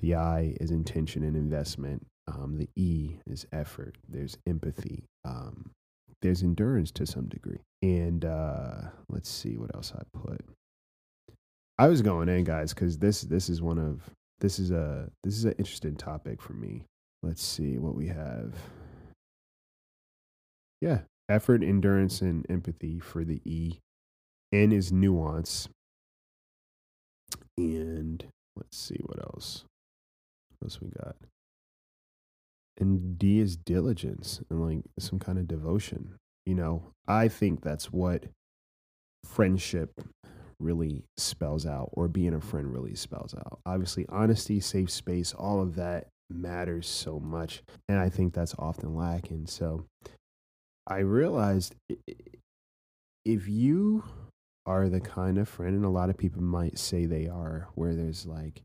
The 0.00 0.16
I 0.16 0.56
is 0.60 0.70
intention 0.70 1.22
and 1.22 1.36
investment. 1.36 2.06
Um, 2.28 2.58
the 2.58 2.68
E 2.76 3.16
is 3.26 3.46
effort. 3.52 3.96
There's 4.06 4.36
empathy. 4.46 5.04
Um, 5.24 5.70
there's 6.20 6.42
endurance 6.42 6.90
to 6.92 7.06
some 7.06 7.26
degree. 7.26 7.60
And 7.82 8.24
uh, 8.24 8.82
let's 9.08 9.30
see 9.30 9.56
what 9.56 9.74
else 9.74 9.92
I 9.96 10.02
put. 10.18 10.44
I 11.78 11.88
was 11.88 12.02
going 12.02 12.28
in, 12.28 12.44
guys, 12.44 12.74
because 12.74 12.98
this 12.98 13.22
this 13.22 13.48
is 13.48 13.62
one 13.62 13.78
of 13.78 14.02
this 14.40 14.58
is 14.58 14.70
a 14.70 15.08
this 15.24 15.36
is 15.36 15.44
an 15.44 15.54
interesting 15.58 15.96
topic 15.96 16.42
for 16.42 16.52
me. 16.52 16.84
Let's 17.22 17.42
see 17.42 17.78
what 17.78 17.94
we 17.94 18.08
have. 18.08 18.54
Yeah, 20.80 21.00
effort, 21.28 21.62
endurance, 21.62 22.20
and 22.20 22.44
empathy 22.50 22.98
for 23.00 23.24
the 23.24 23.40
E. 23.44 23.78
N 24.52 24.72
is 24.72 24.92
nuance. 24.92 25.68
And 27.56 28.24
let's 28.56 28.76
see 28.76 28.98
what 29.04 29.20
else. 29.20 29.64
What 30.58 30.66
else 30.66 30.80
we 30.80 30.88
got? 30.88 31.16
And 32.80 33.18
D 33.18 33.40
is 33.40 33.56
diligence 33.56 34.40
and 34.50 34.64
like 34.64 34.84
some 34.98 35.18
kind 35.18 35.38
of 35.38 35.48
devotion. 35.48 36.14
You 36.46 36.54
know, 36.54 36.92
I 37.06 37.28
think 37.28 37.62
that's 37.62 37.92
what 37.92 38.24
friendship 39.24 39.90
really 40.60 41.04
spells 41.16 41.66
out, 41.66 41.90
or 41.92 42.08
being 42.08 42.34
a 42.34 42.40
friend 42.40 42.72
really 42.72 42.94
spells 42.94 43.34
out. 43.34 43.60
Obviously, 43.66 44.06
honesty, 44.08 44.60
safe 44.60 44.90
space, 44.90 45.32
all 45.34 45.60
of 45.60 45.74
that 45.76 46.08
matters 46.30 46.86
so 46.86 47.20
much. 47.20 47.62
And 47.88 47.98
I 47.98 48.08
think 48.08 48.32
that's 48.32 48.54
often 48.58 48.94
lacking. 48.94 49.46
So 49.46 49.84
I 50.86 50.98
realized 50.98 51.74
if 53.24 53.48
you 53.48 54.04
are 54.66 54.88
the 54.88 55.00
kind 55.00 55.38
of 55.38 55.48
friend, 55.48 55.74
and 55.74 55.84
a 55.84 55.90
lot 55.90 56.10
of 56.10 56.16
people 56.16 56.42
might 56.42 56.78
say 56.78 57.06
they 57.06 57.28
are, 57.28 57.68
where 57.74 57.94
there's 57.94 58.26
like, 58.26 58.62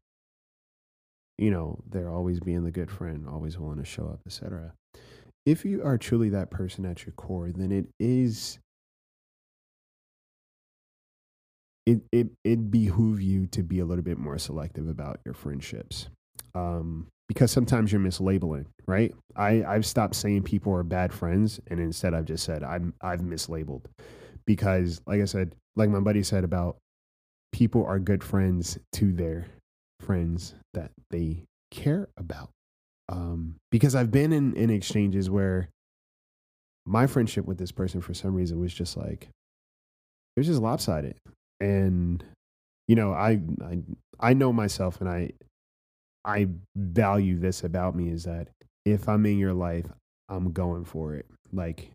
you 1.37 1.51
know, 1.51 1.79
they're 1.89 2.09
always 2.09 2.39
being 2.39 2.63
the 2.63 2.71
good 2.71 2.91
friend, 2.91 3.27
always 3.27 3.57
willing 3.57 3.79
to 3.79 3.85
show 3.85 4.05
up, 4.05 4.19
etc. 4.25 4.73
If 5.45 5.65
you 5.65 5.83
are 5.83 5.97
truly 5.97 6.29
that 6.29 6.51
person 6.51 6.85
at 6.85 7.05
your 7.05 7.13
core, 7.13 7.51
then 7.51 7.71
it 7.71 7.87
is 7.99 8.59
it 11.85 12.01
it 12.11 12.27
it 12.43 12.71
behoove 12.71 13.21
you 13.21 13.47
to 13.47 13.63
be 13.63 13.79
a 13.79 13.85
little 13.85 14.03
bit 14.03 14.17
more 14.17 14.37
selective 14.37 14.87
about 14.87 15.19
your 15.25 15.33
friendships. 15.33 16.07
Um, 16.55 17.07
because 17.27 17.51
sometimes 17.51 17.91
you're 17.91 18.01
mislabeling, 18.01 18.65
right? 18.85 19.13
I, 19.35 19.63
I've 19.63 19.85
stopped 19.85 20.15
saying 20.15 20.43
people 20.43 20.73
are 20.73 20.83
bad 20.83 21.13
friends 21.13 21.59
and 21.67 21.79
instead 21.79 22.13
I've 22.13 22.25
just 22.25 22.43
said 22.43 22.63
I'm 22.63 22.93
I've 23.01 23.21
mislabeled. 23.21 23.85
Because 24.45 25.01
like 25.07 25.21
I 25.21 25.25
said, 25.25 25.55
like 25.75 25.89
my 25.89 25.99
buddy 25.99 26.21
said 26.23 26.43
about 26.43 26.77
people 27.51 27.85
are 27.85 27.99
good 27.99 28.23
friends 28.23 28.77
to 28.93 29.11
their 29.13 29.47
friends 30.03 30.55
that 30.73 30.91
they 31.09 31.45
care 31.71 32.09
about. 32.17 32.49
Um, 33.09 33.55
because 33.71 33.95
I've 33.95 34.11
been 34.11 34.31
in, 34.31 34.55
in 34.55 34.69
exchanges 34.69 35.29
where 35.29 35.69
my 36.85 37.07
friendship 37.07 37.45
with 37.45 37.57
this 37.57 37.71
person 37.71 38.01
for 38.01 38.13
some 38.13 38.35
reason 38.35 38.59
was 38.59 38.73
just 38.73 38.97
like 38.97 39.29
it 40.35 40.39
was 40.39 40.47
just 40.47 40.61
lopsided. 40.61 41.15
And 41.59 42.23
you 42.87 42.95
know, 42.95 43.13
I 43.13 43.39
I 43.61 43.79
I 44.19 44.33
know 44.33 44.51
myself 44.51 44.99
and 44.99 45.09
I 45.09 45.31
I 46.25 46.47
value 46.75 47.39
this 47.39 47.63
about 47.63 47.95
me 47.95 48.09
is 48.09 48.23
that 48.23 48.49
if 48.85 49.07
I'm 49.07 49.25
in 49.25 49.37
your 49.37 49.53
life, 49.53 49.85
I'm 50.29 50.51
going 50.51 50.85
for 50.85 51.15
it. 51.15 51.25
Like 51.51 51.91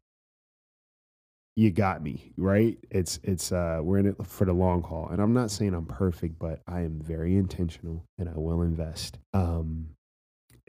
you 1.59 1.73
got 1.73 2.01
me, 2.01 2.31
right? 2.37 2.79
It's 2.89 3.19
it's 3.25 3.51
uh 3.51 3.81
we're 3.83 3.99
in 3.99 4.07
it 4.07 4.17
for 4.25 4.45
the 4.45 4.53
long 4.53 4.81
haul. 4.81 5.09
And 5.11 5.21
I'm 5.21 5.35
not 5.35 5.51
saying 5.51 5.75
I'm 5.75 5.87
perfect, 5.87 6.39
but 6.39 6.61
I 6.69 6.83
am 6.83 7.01
very 7.03 7.35
intentional 7.35 8.05
and 8.17 8.29
I 8.29 8.39
will 8.39 8.63
invest. 8.63 9.19
Um 9.35 9.89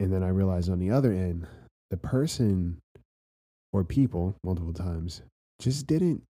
and 0.00 0.12
then 0.12 0.24
I 0.24 0.30
realized 0.30 0.68
on 0.68 0.80
the 0.80 0.90
other 0.90 1.12
end, 1.12 1.46
the 1.90 1.96
person 1.96 2.78
or 3.72 3.84
people 3.84 4.34
multiple 4.42 4.72
times 4.72 5.22
just 5.60 5.86
didn't 5.86 6.24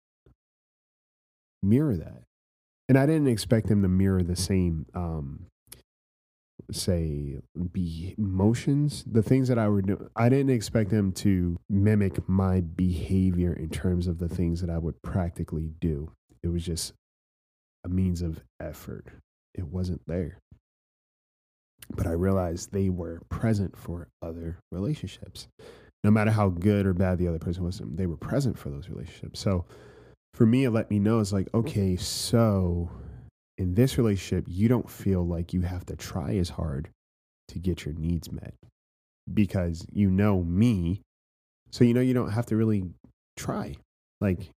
mirror 1.63 1.99
that. 1.99 2.23
And 2.89 2.97
I 2.97 3.05
didn't 3.05 3.29
expect 3.29 3.69
them 3.69 3.83
to 3.83 3.89
mirror 3.89 4.23
the 4.23 4.37
same 4.37 4.87
um 4.95 5.49
say 6.71 7.39
be 7.73 8.15
emotions 8.19 9.05
the 9.11 9.23
things 9.23 9.49
that 9.49 9.59
i 9.59 9.69
would 9.69 9.87
do 9.87 10.11
i 10.17 10.29
didn't 10.29 10.51
expect 10.51 10.91
them 10.91 11.13
to 11.13 11.57
mimic 11.69 12.29
my 12.29 12.61
behavior 12.61 13.53
in 13.53 13.69
terms 13.69 14.07
of 14.07 14.19
the 14.19 14.29
things 14.29 14.61
that 14.61 14.71
i 14.71 14.79
would 14.79 15.01
practically 15.03 15.71
do. 15.81 16.13
It 16.43 16.49
was 16.49 16.65
just 16.65 16.93
a 17.85 17.89
means 17.89 18.23
of 18.23 18.41
effort. 18.61 19.07
It 19.55 19.67
wasn't 19.67 20.03
there. 20.07 20.39
But 21.91 22.07
i 22.07 22.13
realized 22.13 22.73
they 22.73 22.89
were 22.89 23.23
present 23.29 23.77
for 23.77 24.09
other 24.23 24.59
relationships. 24.73 25.49
No 26.05 26.11
matter 26.11 26.31
how 26.31 26.51
good 26.51 26.87
or 26.87 26.95
bad 26.95 27.19
the 27.19 27.29
other 27.29 27.39
person 27.39 27.65
was 27.65 27.81
they 27.85 28.07
were 28.07 28.17
present 28.17 28.59
for 28.59 28.71
those 28.71 28.89
relationships. 28.89 29.41
So 29.41 29.65
for 30.35 30.47
me 30.47 30.65
it 30.65 30.71
let 30.71 30.91
me 30.91 30.99
know 30.99 31.21
it's 31.21 31.33
like 31.33 31.49
okay 31.55 31.97
so 31.97 32.91
in 33.59 33.75
this 33.75 33.97
relationship, 33.99 34.45
you 34.49 34.69
don't 34.69 34.91
feel 34.91 35.27
like 35.27 35.53
you 35.53 35.63
have 35.63 35.87
to 35.87 35.97
try 35.97 36.37
as 36.37 36.51
hard 36.51 36.91
to 37.49 37.59
get 37.59 37.85
your 37.85 37.95
needs 37.95 38.31
met 38.31 38.55
because 39.33 39.87
you 39.93 40.11
know 40.11 40.43
me. 40.43 41.01
So 41.71 41.85
you 41.85 41.95
know 41.95 42.01
you 42.01 42.15
don't 42.15 42.31
have 42.31 42.47
to 42.47 42.57
really 42.57 42.85
try. 43.37 43.77
Like 44.21 44.51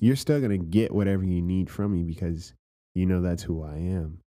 you're 0.00 0.16
still 0.16 0.40
going 0.40 0.58
to 0.58 0.66
get 0.66 0.92
whatever 0.92 1.24
you 1.24 1.42
need 1.42 1.70
from 1.70 1.92
me 1.92 2.02
because 2.02 2.54
you 2.94 3.06
know 3.06 3.20
that's 3.20 3.42
who 3.42 3.62
I 3.62 3.76
am. 3.76 4.18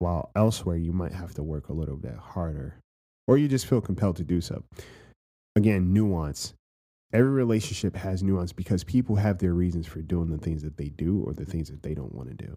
While 0.00 0.30
elsewhere, 0.36 0.76
you 0.76 0.92
might 0.92 1.12
have 1.12 1.34
to 1.34 1.42
work 1.42 1.68
a 1.68 1.72
little 1.72 1.96
bit 1.96 2.14
harder 2.14 2.76
or 3.26 3.36
you 3.36 3.46
just 3.46 3.66
feel 3.66 3.80
compelled 3.80 4.16
to 4.16 4.24
do 4.24 4.40
so. 4.40 4.64
Again, 5.54 5.92
nuance. 5.92 6.54
Every 7.12 7.30
relationship 7.30 7.96
has 7.96 8.22
nuance 8.22 8.52
because 8.52 8.84
people 8.84 9.16
have 9.16 9.38
their 9.38 9.54
reasons 9.54 9.86
for 9.86 10.00
doing 10.02 10.30
the 10.30 10.38
things 10.38 10.62
that 10.62 10.76
they 10.76 10.88
do 10.88 11.22
or 11.26 11.32
the 11.32 11.46
things 11.46 11.70
that 11.70 11.82
they 11.82 11.94
don't 11.94 12.14
want 12.14 12.28
to 12.28 12.34
do. 12.34 12.56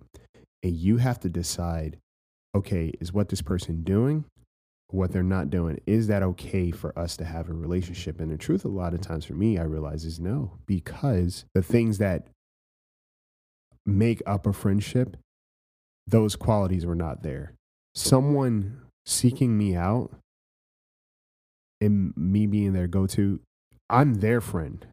And 0.63 0.75
you 0.75 0.97
have 0.97 1.19
to 1.21 1.29
decide 1.29 1.97
okay 2.53 2.91
is 2.99 3.13
what 3.13 3.29
this 3.29 3.41
person 3.41 3.83
doing 3.83 4.25
what 4.89 5.13
they're 5.13 5.23
not 5.23 5.49
doing 5.49 5.79
is 5.87 6.07
that 6.07 6.21
okay 6.21 6.69
for 6.69 6.97
us 6.99 7.15
to 7.15 7.23
have 7.23 7.49
a 7.49 7.53
relationship? 7.53 8.19
And 8.19 8.29
the 8.29 8.37
truth 8.37 8.65
a 8.65 8.69
lot 8.69 8.93
of 8.93 8.99
times 8.99 9.23
for 9.23 9.33
me 9.33 9.57
i 9.57 9.63
realize 9.63 10.03
is 10.03 10.19
no 10.19 10.57
because 10.65 11.45
the 11.53 11.61
things 11.61 11.97
that 11.99 12.27
make 13.85 14.21
up 14.25 14.45
a 14.45 14.51
friendship 14.51 15.15
those 16.07 16.35
qualities 16.35 16.85
were 16.85 16.95
not 16.95 17.23
there. 17.23 17.53
Someone 17.95 18.81
seeking 19.05 19.57
me 19.57 19.75
out 19.75 20.11
and 21.79 22.13
me 22.15 22.45
being 22.45 22.73
their 22.73 22.87
go-to 22.87 23.39
i'm 23.91 24.15
their 24.15 24.41
friend 24.41 24.87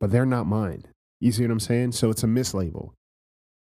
but 0.00 0.10
they're 0.10 0.26
not 0.26 0.46
mine 0.46 0.84
you 1.20 1.32
see 1.32 1.42
what 1.42 1.50
i'm 1.50 1.60
saying 1.60 1.92
so 1.92 2.10
it's 2.10 2.22
a 2.22 2.26
mislabel 2.26 2.92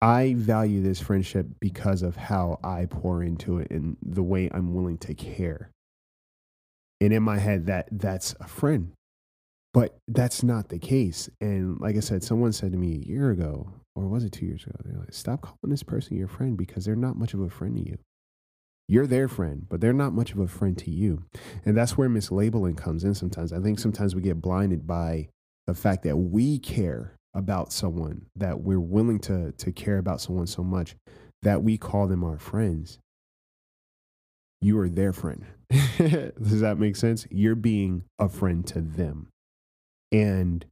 I 0.01 0.35
value 0.37 0.83
this 0.83 1.01
friendship 1.01 1.47
because 1.61 2.03
of 2.03 2.17
how 2.17 2.61
I 2.63 2.87
pour 2.89 3.23
into 3.23 3.59
it 3.59 3.71
and 3.71 3.97
the 4.01 4.23
way 4.23 4.49
I'm 4.53 4.73
willing 4.73 4.99
to 4.99 5.15
care. 5.15 5.71
And 7.01 7.13
in 7.13 7.23
my 7.23 7.39
head, 7.39 7.67
that 7.67 7.89
that's 7.91 8.35
a 8.41 8.47
friend, 8.47 8.93
but 9.75 9.97
that's 10.07 10.43
not 10.43 10.69
the 10.69 10.79
case. 10.79 11.29
And 11.41 11.81
like 11.81 11.97
I 11.97 12.01
said, 12.01 12.23
someone 12.23 12.53
said 12.53 12.73
to 12.73 12.79
me 12.79 12.95
a 12.95 13.09
year 13.09 13.31
ago, 13.31 13.73
or 13.97 14.07
was 14.07 14.23
it 14.23 14.33
two 14.33 14.47
years 14.47 14.65
ago? 14.65 14.77
They're 14.85 14.99
like, 14.99 15.13
stop 15.13 15.43
calling 15.43 15.71
this 15.71 15.83
person 15.83 16.17
your 16.17 16.29
friend 16.29 16.57
because 16.57 16.85
they're 16.85 16.97
not 16.97 17.17
much 17.17 17.35
of 17.35 17.41
a 17.41 17.51
friend 17.51 17.77
to 17.77 17.83
you. 17.91 17.99
You're 18.89 19.07
their 19.07 19.29
friend, 19.29 19.67
but 19.69 19.81
they're 19.81 19.93
not 19.93 20.15
much 20.15 20.33
of 20.33 20.39
a 20.39 20.49
friend 20.49 20.77
to 20.79 20.91
you. 20.91 21.25
And 21.65 21.77
that's 21.77 21.99
where 21.99 22.09
mislabeling 22.09 22.77
comes 22.77 23.05
in 23.05 23.15
sometimes. 23.15 23.53
I 23.53 23.61
think 23.61 23.79
sometimes 23.79 24.15
we 24.15 24.23
get 24.23 24.41
blinded 24.41 24.87
by 24.87 25.29
the 25.67 25.75
fact 25.75 26.05
that 26.05 26.17
we 26.17 26.59
care 26.59 27.15
about 27.35 27.71
someone, 27.71 28.27
that 28.35 28.63
we're 28.63 28.81
willing 28.81 29.19
to, 29.21 29.53
to 29.53 29.73
care 29.73 29.99
about 29.99 30.23
someone 30.23 30.47
so 30.47 30.65
much 30.65 30.97
that 31.43 31.63
we 31.63 31.77
call 31.77 32.09
them 32.09 32.25
our 32.25 32.39
friends. 32.39 32.99
You 34.63 34.79
are 34.79 34.89
their 34.89 35.13
friend. 35.13 35.45
Does 35.99 36.61
that 36.61 36.79
make 36.79 36.97
sense? 36.97 37.27
You're 37.31 37.55
being 37.55 38.05
a 38.19 38.29
friend 38.29 38.67
to 38.69 38.81
them. 38.81 39.29
And 40.11 40.65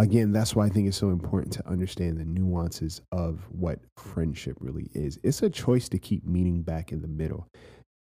again, 0.00 0.32
that's 0.32 0.56
why 0.56 0.66
I 0.66 0.68
think 0.70 0.88
it's 0.88 0.96
so 0.96 1.10
important 1.10 1.52
to 1.54 1.68
understand 1.68 2.18
the 2.18 2.24
nuances 2.24 3.02
of 3.12 3.46
what 3.50 3.80
friendship 3.96 4.56
really 4.58 4.90
is. 4.94 5.18
It's 5.22 5.42
a 5.42 5.50
choice 5.50 5.88
to 5.90 5.98
keep 5.98 6.24
meeting 6.24 6.62
back 6.62 6.90
in 6.90 7.02
the 7.02 7.08
middle, 7.08 7.46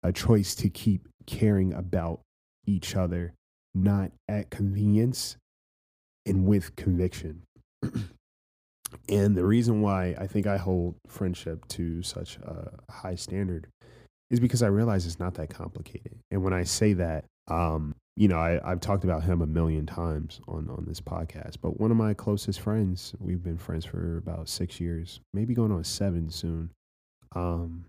a 0.03 0.11
choice 0.11 0.53
to 0.55 0.69
keep 0.69 1.07
caring 1.25 1.73
about 1.73 2.21
each 2.65 2.95
other, 2.95 3.33
not 3.73 4.11
at 4.29 4.49
convenience 4.49 5.37
and 6.25 6.45
with 6.45 6.75
conviction. 6.75 7.41
and 9.09 9.35
the 9.35 9.45
reason 9.45 9.81
why 9.81 10.15
I 10.19 10.27
think 10.27 10.45
I 10.45 10.57
hold 10.57 10.95
friendship 11.07 11.67
to 11.69 12.03
such 12.03 12.37
a 12.37 12.71
high 12.91 13.15
standard 13.15 13.67
is 14.29 14.39
because 14.39 14.61
I 14.61 14.67
realize 14.67 15.05
it's 15.05 15.19
not 15.19 15.35
that 15.35 15.49
complicated. 15.49 16.19
And 16.29 16.43
when 16.43 16.53
I 16.53 16.63
say 16.63 16.93
that, 16.93 17.25
um, 17.47 17.95
you 18.15 18.27
know, 18.27 18.37
I, 18.37 18.59
I've 18.63 18.81
talked 18.81 19.03
about 19.03 19.23
him 19.23 19.41
a 19.41 19.45
million 19.45 19.85
times 19.85 20.41
on, 20.47 20.69
on 20.69 20.85
this 20.87 20.99
podcast, 20.99 21.57
but 21.61 21.79
one 21.79 21.91
of 21.91 21.97
my 21.97 22.13
closest 22.13 22.59
friends, 22.59 23.13
we've 23.19 23.43
been 23.43 23.57
friends 23.57 23.85
for 23.85 24.17
about 24.17 24.49
six 24.49 24.79
years, 24.81 25.19
maybe 25.33 25.53
going 25.53 25.71
on 25.71 25.83
seven 25.83 26.29
soon. 26.29 26.71
Um, 27.35 27.85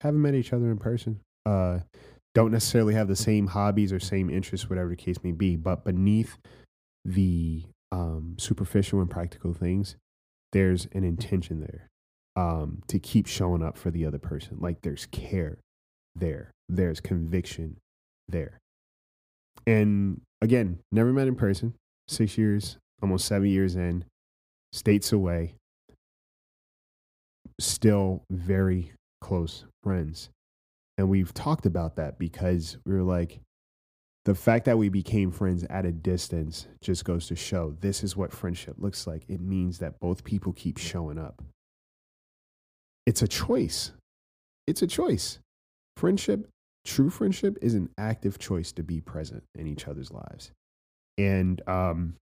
haven't 0.00 0.22
met 0.22 0.34
each 0.34 0.52
other 0.52 0.70
in 0.70 0.78
person. 0.78 1.20
Uh, 1.44 1.80
don't 2.34 2.52
necessarily 2.52 2.94
have 2.94 3.08
the 3.08 3.16
same 3.16 3.48
hobbies 3.48 3.92
or 3.92 4.00
same 4.00 4.30
interests, 4.30 4.70
whatever 4.70 4.90
the 4.90 4.96
case 4.96 5.16
may 5.22 5.32
be, 5.32 5.56
but 5.56 5.84
beneath 5.84 6.38
the 7.04 7.64
um, 7.90 8.36
superficial 8.38 9.00
and 9.00 9.10
practical 9.10 9.52
things, 9.52 9.96
there's 10.52 10.86
an 10.92 11.04
intention 11.04 11.60
there 11.60 11.88
um, 12.36 12.82
to 12.86 12.98
keep 12.98 13.26
showing 13.26 13.62
up 13.62 13.76
for 13.76 13.90
the 13.90 14.06
other 14.06 14.18
person. 14.18 14.58
Like 14.60 14.82
there's 14.82 15.06
care 15.06 15.58
there, 16.14 16.52
there's 16.68 17.00
conviction 17.00 17.76
there. 18.28 18.60
And 19.66 20.20
again, 20.40 20.80
never 20.90 21.12
met 21.12 21.28
in 21.28 21.34
person, 21.34 21.74
six 22.08 22.36
years, 22.36 22.76
almost 23.00 23.26
seven 23.26 23.48
years 23.48 23.76
in, 23.76 24.04
states 24.72 25.12
away, 25.12 25.54
still 27.60 28.24
very 28.30 28.92
close 29.20 29.64
friends. 29.82 30.30
And 30.98 31.08
we've 31.08 31.32
talked 31.32 31.66
about 31.66 31.96
that 31.96 32.18
because 32.18 32.76
we 32.84 32.94
were 32.94 33.02
like, 33.02 33.40
the 34.24 34.34
fact 34.34 34.66
that 34.66 34.78
we 34.78 34.88
became 34.88 35.32
friends 35.32 35.64
at 35.68 35.84
a 35.84 35.90
distance 35.90 36.68
just 36.80 37.04
goes 37.04 37.26
to 37.26 37.34
show 37.34 37.76
this 37.80 38.04
is 38.04 38.16
what 38.16 38.32
friendship 38.32 38.76
looks 38.78 39.06
like. 39.06 39.24
It 39.28 39.40
means 39.40 39.78
that 39.78 39.98
both 39.98 40.22
people 40.22 40.52
keep 40.52 40.78
showing 40.78 41.18
up. 41.18 41.42
It's 43.04 43.22
a 43.22 43.26
choice. 43.26 43.92
It's 44.68 44.82
a 44.82 44.86
choice. 44.86 45.40
Friendship 45.96 46.48
true 46.84 47.10
friendship 47.10 47.58
is 47.62 47.74
an 47.74 47.90
active 47.98 48.38
choice 48.38 48.72
to 48.72 48.82
be 48.82 49.00
present 49.00 49.44
in 49.54 49.66
each 49.66 49.86
other's 49.86 50.10
lives. 50.10 50.50
And, 51.18 51.60
um, 51.68 52.14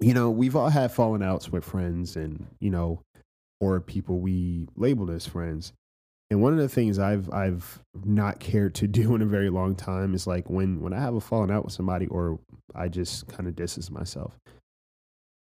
you 0.00 0.14
know, 0.14 0.30
we've 0.30 0.56
all 0.56 0.68
had 0.68 0.92
falling 0.92 1.22
outs 1.22 1.50
with 1.50 1.64
friends 1.64 2.16
and, 2.16 2.46
you 2.60 2.70
know, 2.70 3.00
or 3.60 3.80
people 3.80 4.18
we 4.18 4.66
labeled 4.76 5.10
as 5.10 5.26
friends. 5.26 5.72
And 6.30 6.42
one 6.42 6.52
of 6.52 6.58
the 6.58 6.68
things 6.68 6.98
I've 6.98 7.32
I've 7.32 7.80
not 8.04 8.40
cared 8.40 8.74
to 8.76 8.88
do 8.88 9.14
in 9.14 9.22
a 9.22 9.26
very 9.26 9.50
long 9.50 9.74
time 9.74 10.14
is 10.14 10.26
like 10.26 10.50
when 10.50 10.80
when 10.80 10.92
I 10.92 11.00
have 11.00 11.14
a 11.14 11.20
falling 11.20 11.50
out 11.50 11.64
with 11.64 11.72
somebody 11.72 12.06
or 12.06 12.38
I 12.74 12.88
just 12.88 13.28
kind 13.28 13.48
of 13.48 13.56
distance 13.56 13.90
myself. 13.90 14.36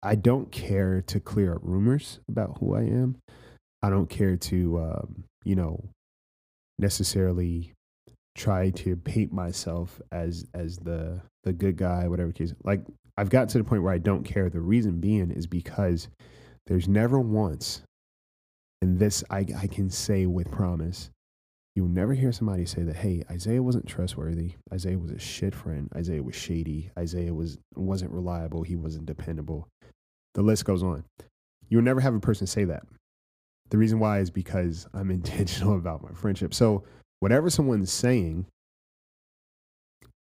I 0.02 0.16
don't 0.16 0.50
care 0.50 1.02
to 1.08 1.20
clear 1.20 1.56
up 1.56 1.62
rumors 1.62 2.22
about 2.30 2.60
who 2.60 2.74
I 2.74 2.84
am. 2.84 3.18
I 3.82 3.90
don't 3.90 4.10
care 4.10 4.38
to 4.38 4.80
um, 4.80 5.24
you 5.44 5.56
know 5.56 5.84
necessarily 6.78 7.74
try 8.40 8.70
to 8.70 8.96
paint 8.96 9.34
myself 9.34 10.02
as 10.12 10.46
as 10.54 10.78
the 10.78 11.22
the 11.44 11.54
good 11.54 11.76
guy, 11.76 12.08
whatever 12.08 12.32
case. 12.32 12.54
Like 12.64 12.82
I've 13.18 13.30
got 13.30 13.50
to 13.50 13.58
the 13.58 13.64
point 13.64 13.84
where 13.84 13.94
I 13.94 13.98
don't 13.98 14.24
care. 14.24 14.50
The 14.50 14.62
reason 14.62 15.00
being 15.00 15.30
is 15.30 15.46
because 15.46 16.08
there's 16.68 16.88
never 16.88 17.20
once, 17.20 17.82
and 18.82 18.98
this 18.98 19.24
I 19.30 19.46
I 19.58 19.68
can 19.68 19.90
say 19.90 20.26
with 20.26 20.50
promise, 20.50 21.12
you'll 21.76 21.90
never 21.90 22.14
hear 22.14 22.32
somebody 22.32 22.66
say 22.66 22.84
that, 22.84 22.96
hey, 22.96 23.24
Isaiah 23.30 23.62
wasn't 23.62 23.88
trustworthy. 23.88 24.54
Isaiah 24.74 24.98
was 24.98 25.12
a 25.12 25.20
shit 25.20 25.54
friend. 25.54 25.90
Isaiah 25.96 26.24
was 26.24 26.36
shady. 26.36 26.92
Isaiah 26.98 27.34
was 27.34 27.58
wasn't 27.76 28.12
reliable. 28.12 28.64
He 28.64 28.78
wasn't 28.78 29.06
dependable. 29.06 29.68
The 30.34 30.44
list 30.44 30.64
goes 30.64 30.82
on. 30.82 31.04
You'll 31.68 31.84
never 31.84 32.00
have 32.00 32.16
a 32.16 32.20
person 32.22 32.48
say 32.48 32.64
that. 32.64 32.84
The 33.70 33.78
reason 33.78 34.00
why 34.00 34.20
is 34.20 34.32
because 34.32 34.88
I'm 34.94 35.12
intentional 35.20 35.76
about 35.76 36.02
my 36.02 36.14
friendship. 36.14 36.54
So 36.54 36.86
whatever 37.20 37.50
someone's 37.50 37.92
saying, 37.92 38.46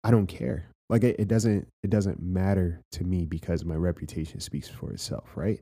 I 0.03 0.11
don't 0.11 0.27
care. 0.27 0.65
Like 0.89 1.03
it, 1.03 1.15
it 1.19 1.27
doesn't 1.27 1.67
it 1.83 1.89
doesn't 1.89 2.21
matter 2.21 2.81
to 2.93 3.03
me 3.03 3.25
because 3.25 3.63
my 3.63 3.75
reputation 3.75 4.39
speaks 4.39 4.67
for 4.67 4.91
itself, 4.91 5.31
right? 5.35 5.59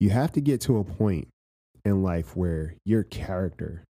You 0.00 0.10
have 0.10 0.32
to 0.32 0.40
get 0.40 0.60
to 0.62 0.78
a 0.78 0.84
point 0.84 1.28
in 1.84 2.02
life 2.02 2.36
where 2.36 2.74
your 2.84 3.04
character 3.04 3.84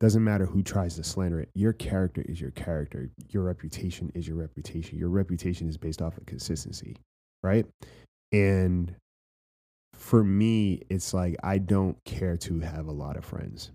doesn't 0.00 0.22
matter 0.22 0.46
who 0.46 0.62
tries 0.62 0.96
to 0.96 1.04
slander 1.04 1.40
it. 1.40 1.48
Your 1.54 1.72
character 1.72 2.22
is 2.28 2.40
your 2.40 2.50
character. 2.52 3.10
Your 3.30 3.42
reputation 3.42 4.12
is 4.14 4.28
your 4.28 4.36
reputation. 4.36 4.98
Your 4.98 5.08
reputation 5.08 5.68
is 5.68 5.76
based 5.76 6.00
off 6.00 6.16
of 6.16 6.26
consistency, 6.26 6.96
right? 7.42 7.66
And 8.32 8.94
for 9.94 10.22
me, 10.22 10.82
it's 10.90 11.14
like 11.14 11.36
I 11.42 11.58
don't 11.58 11.96
care 12.04 12.36
to 12.38 12.60
have 12.60 12.86
a 12.86 12.92
lot 12.92 13.16
of 13.16 13.24
friends. 13.24 13.70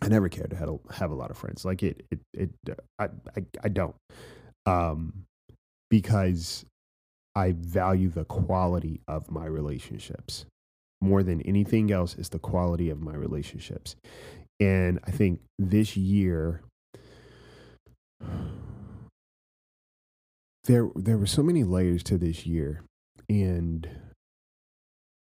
I 0.00 0.08
never 0.08 0.28
cared 0.28 0.50
to 0.50 0.56
have 0.56 0.68
a, 0.68 0.94
have 0.94 1.10
a 1.10 1.14
lot 1.14 1.30
of 1.30 1.36
friends. 1.38 1.64
Like 1.64 1.82
it, 1.82 2.04
it, 2.10 2.20
it. 2.34 2.50
I, 2.98 3.04
I, 3.36 3.44
I 3.64 3.68
don't, 3.68 3.94
um, 4.66 5.24
because 5.90 6.64
I 7.34 7.52
value 7.52 8.08
the 8.08 8.24
quality 8.24 9.00
of 9.08 9.30
my 9.30 9.46
relationships 9.46 10.44
more 11.00 11.22
than 11.22 11.40
anything 11.42 11.90
else. 11.92 12.14
Is 12.16 12.28
the 12.28 12.38
quality 12.38 12.90
of 12.90 13.00
my 13.00 13.14
relationships, 13.14 13.96
and 14.60 15.00
I 15.06 15.10
think 15.10 15.40
this 15.58 15.96
year 15.96 16.62
there 20.64 20.88
there 20.94 21.18
were 21.18 21.26
so 21.26 21.42
many 21.42 21.64
layers 21.64 22.02
to 22.04 22.18
this 22.18 22.46
year, 22.46 22.82
and 23.28 23.88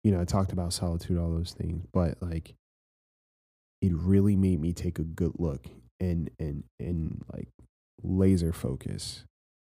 you 0.02 0.12
know 0.12 0.20
I 0.20 0.24
talked 0.24 0.52
about 0.52 0.72
solitude, 0.72 1.18
all 1.18 1.30
those 1.30 1.52
things, 1.52 1.84
but 1.92 2.16
like 2.20 2.54
it 3.84 3.92
really 3.92 4.34
made 4.34 4.60
me 4.60 4.72
take 4.72 4.98
a 4.98 5.04
good 5.04 5.32
look 5.38 5.66
and 6.00 6.30
and 6.38 6.64
and 6.80 7.22
like 7.32 7.48
laser 8.02 8.50
focus 8.50 9.24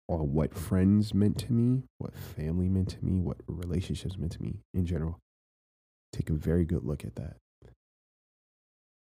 on 0.10 0.34
what 0.34 0.54
friends 0.54 1.14
meant 1.14 1.38
to 1.38 1.54
me, 1.54 1.84
what 1.98 2.14
family 2.14 2.68
meant 2.68 2.90
to 2.90 3.06
me, 3.06 3.18
what 3.18 3.38
relationships 3.48 4.18
meant 4.18 4.34
to 4.34 4.42
me 4.42 4.60
in 4.74 4.86
general. 4.86 5.18
Take 6.12 6.30
a 6.30 6.34
very 6.34 6.66
good 6.66 6.84
look 6.84 7.06
at 7.06 7.16
that. 7.16 7.38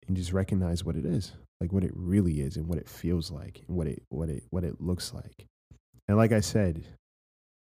And 0.08 0.16
just 0.16 0.32
recognize 0.32 0.82
what 0.82 0.96
it 0.96 1.04
is, 1.04 1.32
like 1.60 1.72
what 1.72 1.84
it 1.84 1.92
really 1.94 2.40
is 2.40 2.56
and 2.56 2.66
what 2.66 2.78
it 2.78 2.88
feels 2.88 3.30
like 3.30 3.64
and 3.68 3.76
what 3.76 3.86
it 3.86 4.02
what 4.08 4.30
it 4.30 4.44
what 4.48 4.64
it 4.64 4.80
looks 4.80 5.12
like. 5.12 5.44
And 6.08 6.16
like 6.16 6.32
I 6.32 6.40
said, 6.40 6.86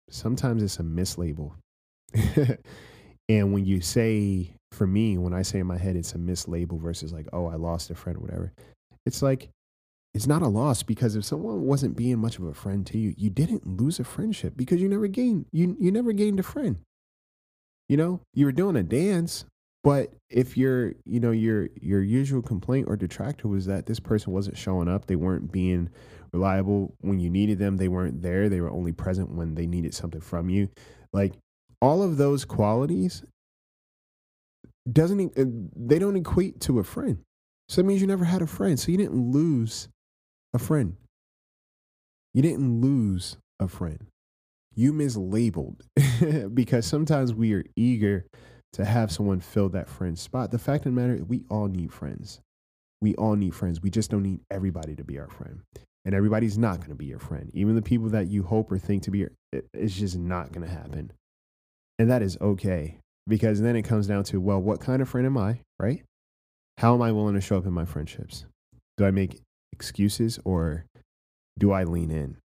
sometimes 0.10 0.64
it's 0.64 0.80
a 0.80 0.84
mislabel. 0.84 1.56
and 3.30 3.54
when 3.54 3.66
you 3.66 3.82
say 3.82 4.52
for 4.72 4.86
me, 4.86 5.18
when 5.18 5.34
I 5.34 5.42
say 5.42 5.60
in 5.60 5.68
my 5.68 5.78
head 5.78 5.96
it's 5.96 6.14
a 6.14 6.18
mislabel 6.18 6.80
versus 6.80 7.14
like, 7.14 7.28
oh, 7.34 7.48
I 7.48 7.56
lost 7.56 7.90
a 7.90 7.96
friend 7.96 8.18
or 8.18 8.22
whatever, 8.22 8.54
it's 9.06 9.22
like, 9.22 9.50
it's 10.14 10.28
not 10.28 10.42
a 10.42 10.48
loss 10.48 10.82
because 10.82 11.16
if 11.16 11.26
someone 11.26 11.64
wasn't 11.64 11.98
being 11.98 12.20
much 12.20 12.38
of 12.38 12.46
a 12.46 12.54
friend 12.54 12.86
to 12.88 12.98
you, 12.98 13.14
you 13.18 13.30
didn't 13.30 13.68
lose 13.68 14.00
a 14.00 14.06
friendship 14.06 14.54
because 14.56 14.82
you 14.82 14.88
never 14.88 15.08
gained 15.08 15.46
you 15.52 15.76
you 15.78 15.92
never 15.92 16.14
gained 16.14 16.40
a 16.40 16.44
friend. 16.44 16.78
You 17.90 17.98
know, 17.98 18.22
you 18.34 18.46
were 18.46 18.54
doing 18.54 18.78
a 18.78 18.84
dance, 18.84 19.44
but 19.84 20.14
if 20.30 20.56
your 20.56 20.94
you 21.04 21.20
know 21.20 21.32
your 21.32 21.68
your 21.82 22.02
usual 22.02 22.42
complaint 22.42 22.88
or 22.90 22.96
detractor 22.96 23.50
was 23.50 23.66
that 23.66 23.88
this 23.88 24.00
person 24.00 24.32
wasn't 24.32 24.58
showing 24.58 24.88
up, 24.88 25.06
they 25.06 25.18
weren't 25.18 25.52
being 25.52 25.90
reliable 26.32 26.94
when 27.02 27.20
you 27.20 27.30
needed 27.30 27.60
them, 27.60 27.76
they 27.76 27.90
weren't 27.90 28.22
there, 28.22 28.48
they 28.48 28.62
were 28.62 28.72
only 28.72 28.94
present 28.94 29.36
when 29.36 29.56
they 29.56 29.68
needed 29.68 29.94
something 29.94 30.22
from 30.22 30.50
you. 30.50 30.70
Like 31.12 31.34
all 31.82 32.02
of 32.04 32.18
those 32.18 32.46
qualities 32.46 33.24
doesn't 34.92 35.38
uh, 35.38 35.46
they 35.76 36.00
don't 36.00 36.16
equate 36.16 36.60
to 36.62 36.80
a 36.80 36.84
friend. 36.84 37.20
So 37.70 37.82
that 37.82 37.88
means 37.88 38.02
you 38.02 38.08
never 38.08 38.26
had 38.26 38.42
a 38.42 38.48
friend. 38.48 38.80
So 38.80 38.92
you 38.92 38.98
didn't 38.98 39.32
lose 39.32 39.90
a 40.54 40.60
friend. 40.60 40.96
You 42.34 42.42
didn't 42.42 42.82
lose 42.82 43.38
a 43.60 43.68
friend. 43.68 44.06
You 44.76 44.94
mislabeled 44.94 45.82
because 46.54 46.86
sometimes 46.86 47.34
we 47.34 47.54
are 47.54 47.64
eager 47.76 48.26
to 48.74 48.84
have 48.84 49.12
someone 49.12 49.40
fill 49.40 49.70
that 49.70 49.90
friend 49.90 50.20
spot. 50.20 50.52
The 50.52 50.60
fact 50.60 50.86
of 50.86 50.94
the 50.94 51.02
matter, 51.02 51.16
is, 51.16 51.24
we 51.24 51.46
all 51.50 51.68
need 51.68 51.94
friends. 51.94 52.42
We 53.02 53.16
all 53.16 53.36
need 53.36 53.56
friends. 53.56 53.82
We 53.82 53.90
just 53.90 54.12
don't 54.12 54.24
need 54.24 54.42
everybody 54.52 54.96
to 54.98 55.04
be 55.04 55.18
our 55.18 55.30
friend. 55.30 55.62
And 56.04 56.14
everybody's 56.14 56.58
not 56.58 56.80
going 56.80 56.90
to 56.90 56.96
be 56.96 57.06
your 57.06 57.20
friend. 57.20 57.50
Even 57.54 57.76
the 57.76 57.82
people 57.82 58.10
that 58.10 58.28
you 58.28 58.44
hope 58.44 58.72
or 58.72 58.78
think 58.78 59.04
to 59.04 59.12
be 59.12 59.20
your, 59.20 59.32
it, 59.54 59.66
it's 59.74 59.96
just 59.96 60.18
not 60.18 60.52
going 60.52 60.68
to 60.68 60.72
happen. 60.72 61.12
And 61.98 62.10
that 62.10 62.22
is 62.22 62.38
okay 62.42 63.00
because 63.28 63.62
then 63.62 63.76
it 63.76 63.84
comes 63.84 64.08
down 64.08 64.24
to, 64.26 64.40
well, 64.40 64.60
what 64.60 64.80
kind 64.80 65.02
of 65.02 65.10
friend 65.10 65.26
am 65.26 65.38
I, 65.38 65.60
right? 65.80 66.04
How 66.78 66.94
am 66.94 67.02
I 67.02 67.12
willing 67.12 67.36
to 67.36 67.42
show 67.42 67.58
up 67.58 67.66
in 67.66 67.74
my 67.74 67.86
friendships? 67.86 68.46
Do 68.98 69.06
I 69.06 69.12
make 69.12 69.42
excuses 69.72 70.40
or 70.44 70.86
do 71.58 71.72
I 71.72 71.84
lean 71.84 72.12
in? 72.12 72.38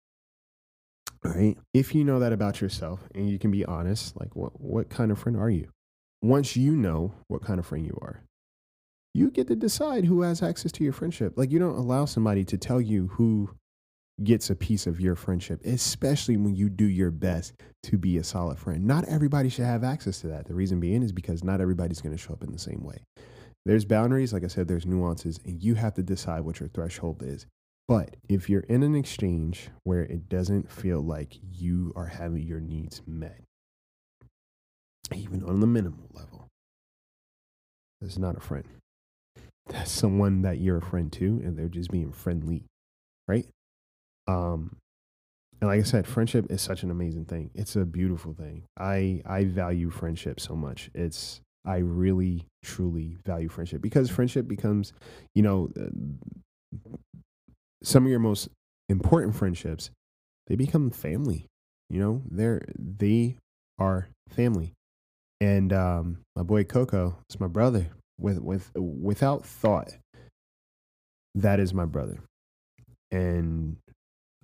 All 1.23 1.31
right. 1.31 1.57
If 1.73 1.93
you 1.93 2.03
know 2.03 2.19
that 2.19 2.33
about 2.33 2.61
yourself 2.61 3.01
and 3.13 3.29
you 3.29 3.37
can 3.37 3.51
be 3.51 3.65
honest, 3.65 4.19
like 4.19 4.35
what, 4.35 4.59
what 4.59 4.89
kind 4.89 5.11
of 5.11 5.19
friend 5.19 5.37
are 5.37 5.49
you? 5.49 5.69
Once 6.21 6.55
you 6.55 6.75
know 6.75 7.13
what 7.27 7.43
kind 7.43 7.59
of 7.59 7.65
friend 7.65 7.85
you 7.85 7.97
are, 8.01 8.23
you 9.13 9.29
get 9.29 9.47
to 9.47 9.55
decide 9.55 10.05
who 10.05 10.21
has 10.21 10.41
access 10.41 10.71
to 10.71 10.83
your 10.83 10.93
friendship. 10.93 11.33
Like 11.35 11.51
you 11.51 11.59
don't 11.59 11.77
allow 11.77 12.05
somebody 12.05 12.45
to 12.45 12.57
tell 12.57 12.79
you 12.79 13.07
who 13.13 13.49
gets 14.23 14.49
a 14.49 14.55
piece 14.55 14.87
of 14.87 14.99
your 14.99 15.15
friendship, 15.15 15.61
especially 15.65 16.37
when 16.37 16.55
you 16.55 16.69
do 16.69 16.85
your 16.85 17.11
best 17.11 17.53
to 17.83 17.97
be 17.97 18.17
a 18.17 18.23
solid 18.23 18.57
friend. 18.59 18.85
Not 18.85 19.05
everybody 19.05 19.49
should 19.49 19.65
have 19.65 19.83
access 19.83 20.21
to 20.21 20.27
that. 20.27 20.47
The 20.47 20.53
reason 20.53 20.79
being 20.79 21.03
is 21.03 21.11
because 21.11 21.43
not 21.43 21.61
everybody's 21.61 22.01
going 22.01 22.15
to 22.15 22.21
show 22.21 22.33
up 22.33 22.43
in 22.43 22.51
the 22.51 22.59
same 22.59 22.83
way. 22.83 22.97
There's 23.65 23.85
boundaries, 23.85 24.33
like 24.33 24.43
I 24.43 24.47
said, 24.47 24.67
there's 24.67 24.85
nuances, 24.85 25.39
and 25.45 25.63
you 25.63 25.75
have 25.75 25.93
to 25.95 26.03
decide 26.03 26.41
what 26.41 26.59
your 26.59 26.69
threshold 26.69 27.21
is. 27.21 27.45
But 27.87 28.15
if 28.29 28.49
you're 28.49 28.61
in 28.61 28.83
an 28.83 28.95
exchange 28.95 29.69
where 29.83 30.03
it 30.03 30.29
doesn't 30.29 30.71
feel 30.71 31.01
like 31.01 31.39
you 31.51 31.91
are 31.95 32.07
having 32.07 32.43
your 32.43 32.59
needs 32.59 33.01
met, 33.05 33.41
even 35.13 35.43
on 35.43 35.59
the 35.59 35.67
minimal 35.67 36.07
level, 36.13 36.47
that's 37.99 38.17
not 38.17 38.37
a 38.37 38.39
friend. 38.39 38.65
That's 39.67 39.91
someone 39.91 40.41
that 40.41 40.59
you're 40.59 40.77
a 40.77 40.81
friend 40.81 41.11
to, 41.13 41.25
and 41.25 41.57
they're 41.57 41.67
just 41.67 41.91
being 41.91 42.11
friendly, 42.11 42.65
right? 43.27 43.45
Um, 44.27 44.77
and 45.61 45.69
like 45.69 45.79
I 45.79 45.83
said, 45.83 46.07
friendship 46.07 46.47
is 46.49 46.61
such 46.61 46.83
an 46.83 46.89
amazing 46.89 47.25
thing. 47.25 47.51
It's 47.53 47.75
a 47.75 47.85
beautiful 47.85 48.33
thing. 48.33 48.63
I 48.77 49.21
I 49.25 49.45
value 49.45 49.89
friendship 49.91 50.39
so 50.39 50.55
much. 50.55 50.89
It's 50.95 51.41
I 51.65 51.77
really 51.77 52.47
truly 52.63 53.17
value 53.23 53.47
friendship 53.49 53.81
because 53.81 54.09
friendship 54.09 54.47
becomes, 54.47 54.93
you 55.35 55.43
know, 55.43 55.69
uh, 55.79 56.77
some 57.83 58.05
of 58.05 58.09
your 58.09 58.19
most 58.19 58.49
important 58.89 59.35
friendships, 59.35 59.91
they 60.47 60.55
become 60.55 60.89
family. 60.89 61.45
You 61.89 61.99
know, 61.99 62.21
they're 62.29 62.61
they 62.77 63.37
are 63.77 64.09
family. 64.29 64.73
And 65.39 65.73
um, 65.73 66.19
my 66.35 66.43
boy 66.43 66.63
Coco 66.63 67.17
is 67.29 67.39
my 67.39 67.47
brother. 67.47 67.87
With 68.19 68.39
with 68.39 68.71
without 68.75 69.45
thought, 69.45 69.95
that 71.35 71.59
is 71.59 71.73
my 71.73 71.85
brother. 71.85 72.19
And 73.11 73.77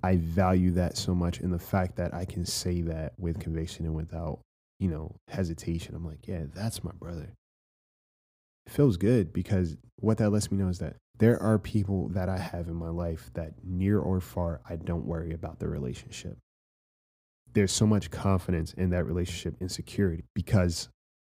I 0.07 0.15
value 0.15 0.71
that 0.71 0.95
so 0.95 1.13
much 1.13 1.39
And 1.39 1.51
the 1.51 1.59
fact 1.59 1.97
that 1.97 2.13
I 2.13 2.23
can 2.23 2.45
say 2.45 2.79
that 2.83 3.11
with 3.17 3.41
conviction 3.41 3.85
and 3.85 3.93
without, 3.93 4.39
you 4.79 4.87
know, 4.87 5.17
hesitation. 5.27 5.95
I'm 5.95 6.05
like, 6.05 6.25
yeah, 6.25 6.43
that's 6.55 6.81
my 6.81 6.93
brother. 6.97 7.33
It 8.65 8.71
feels 8.71 8.95
good 8.95 9.33
because 9.33 9.75
what 9.97 10.17
that 10.19 10.29
lets 10.29 10.49
me 10.49 10.57
know 10.57 10.69
is 10.69 10.79
that 10.79 10.95
there 11.19 11.41
are 11.43 11.59
people 11.59 12.07
that 12.09 12.29
I 12.29 12.37
have 12.37 12.69
in 12.69 12.75
my 12.75 12.87
life 12.87 13.29
that 13.33 13.55
near 13.65 13.99
or 13.99 14.21
far, 14.21 14.61
I 14.69 14.77
don't 14.77 15.05
worry 15.05 15.33
about 15.33 15.59
the 15.59 15.67
relationship. 15.67 16.37
There's 17.51 17.73
so 17.73 17.85
much 17.85 18.09
confidence 18.09 18.71
in 18.73 18.91
that 18.91 19.03
relationship 19.03 19.55
and 19.59 19.69
security 19.69 20.23
because 20.33 20.87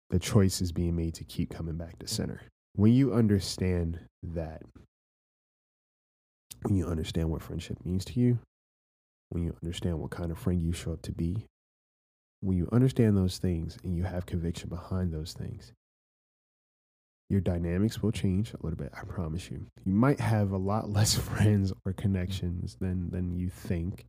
the 0.08 0.18
choice 0.18 0.62
is 0.62 0.72
being 0.72 0.96
made 0.96 1.12
to 1.14 1.24
keep 1.24 1.50
coming 1.50 1.76
back 1.76 1.98
to 1.98 2.08
center. 2.08 2.40
When 2.74 2.94
you 2.94 3.12
understand 3.12 4.00
that, 4.22 4.62
when 6.62 6.76
you 6.76 6.86
understand 6.86 7.28
what 7.28 7.42
friendship 7.42 7.76
means 7.84 8.06
to 8.06 8.18
you, 8.18 8.38
when 9.32 9.42
you 9.42 9.56
understand 9.62 9.98
what 9.98 10.10
kind 10.10 10.30
of 10.30 10.38
friend 10.38 10.62
you 10.62 10.72
show 10.72 10.92
up 10.92 11.00
to 11.02 11.12
be, 11.12 11.46
when 12.40 12.58
you 12.58 12.68
understand 12.70 13.16
those 13.16 13.38
things 13.38 13.78
and 13.82 13.96
you 13.96 14.02
have 14.02 14.26
conviction 14.26 14.68
behind 14.68 15.12
those 15.12 15.32
things, 15.32 15.72
your 17.30 17.40
dynamics 17.40 18.02
will 18.02 18.12
change 18.12 18.52
a 18.52 18.58
little 18.62 18.76
bit. 18.76 18.92
I 18.94 19.04
promise 19.04 19.50
you. 19.50 19.64
You 19.86 19.92
might 19.92 20.20
have 20.20 20.50
a 20.50 20.58
lot 20.58 20.90
less 20.90 21.14
friends 21.18 21.72
or 21.86 21.94
connections 21.94 22.76
than 22.78 23.10
than 23.10 23.34
you 23.34 23.48
think. 23.48 24.04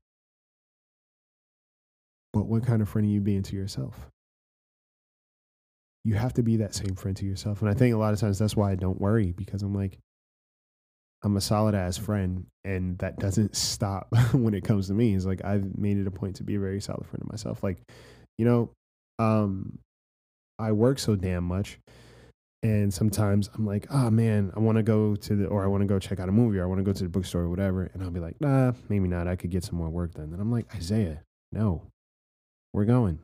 But 2.33 2.47
what 2.47 2.65
kind 2.65 2.81
of 2.81 2.89
friend 2.89 3.07
are 3.07 3.11
you 3.11 3.21
being 3.21 3.43
to 3.43 3.55
yourself? 3.55 4.09
You 6.03 6.15
have 6.15 6.33
to 6.33 6.43
be 6.43 6.57
that 6.57 6.75
same 6.75 6.95
friend 6.95 7.15
to 7.15 7.25
yourself. 7.25 7.61
And 7.61 7.69
I 7.69 7.73
think 7.73 7.95
a 7.95 7.97
lot 7.97 8.13
of 8.13 8.19
times 8.19 8.39
that's 8.39 8.57
why 8.57 8.71
I 8.71 8.75
don't 8.75 8.99
worry 8.99 9.31
because 9.31 9.61
I'm 9.61 9.73
like, 9.73 9.99
I'm 11.23 11.37
a 11.37 11.41
solid 11.41 11.73
ass 11.73 11.97
friend, 11.97 12.45
and 12.63 12.97
that 12.99 13.17
doesn't 13.17 13.55
stop 13.55 14.07
when 14.33 14.53
it 14.53 14.63
comes 14.63 14.87
to 14.87 14.93
me. 14.93 15.15
It's 15.15 15.25
like 15.25 15.43
I've 15.43 15.77
made 15.77 15.97
it 15.97 16.07
a 16.07 16.11
point 16.11 16.35
to 16.37 16.43
be 16.43 16.55
a 16.55 16.59
very 16.59 16.81
solid 16.81 17.05
friend 17.05 17.21
of 17.21 17.31
myself. 17.31 17.63
Like, 17.63 17.77
you 18.37 18.45
know, 18.45 18.69
um, 19.19 19.79
I 20.59 20.71
work 20.73 20.99
so 20.99 21.15
damn 21.15 21.43
much 21.43 21.79
and 22.63 22.93
sometimes 22.93 23.49
I'm 23.53 23.65
like, 23.65 23.87
oh 23.91 24.09
man, 24.09 24.51
I 24.55 24.61
want 24.61 24.77
to 24.77 24.83
go 24.83 25.15
to 25.15 25.35
the, 25.35 25.47
or 25.47 25.65
I 25.65 25.67
want 25.67 25.81
to 25.81 25.87
go 25.87 25.99
check 25.99 26.21
out 26.21 26.29
a 26.29 26.31
movie, 26.31 26.59
or 26.59 26.63
I 26.63 26.65
want 26.65 26.79
to 26.79 26.83
go 26.83 26.93
to 26.93 27.03
the 27.03 27.09
bookstore 27.09 27.41
or 27.41 27.49
whatever. 27.49 27.91
And 27.93 28.01
I'll 28.01 28.09
be 28.09 28.21
like, 28.21 28.39
nah, 28.39 28.71
maybe 28.87 29.09
not. 29.09 29.27
I 29.27 29.35
could 29.35 29.49
get 29.49 29.65
some 29.65 29.77
more 29.77 29.89
work 29.89 30.13
done. 30.13 30.31
And 30.31 30.41
I'm 30.41 30.51
like, 30.51 30.73
Isaiah, 30.73 31.21
no, 31.51 31.83
we're 32.73 32.85
going. 32.85 33.19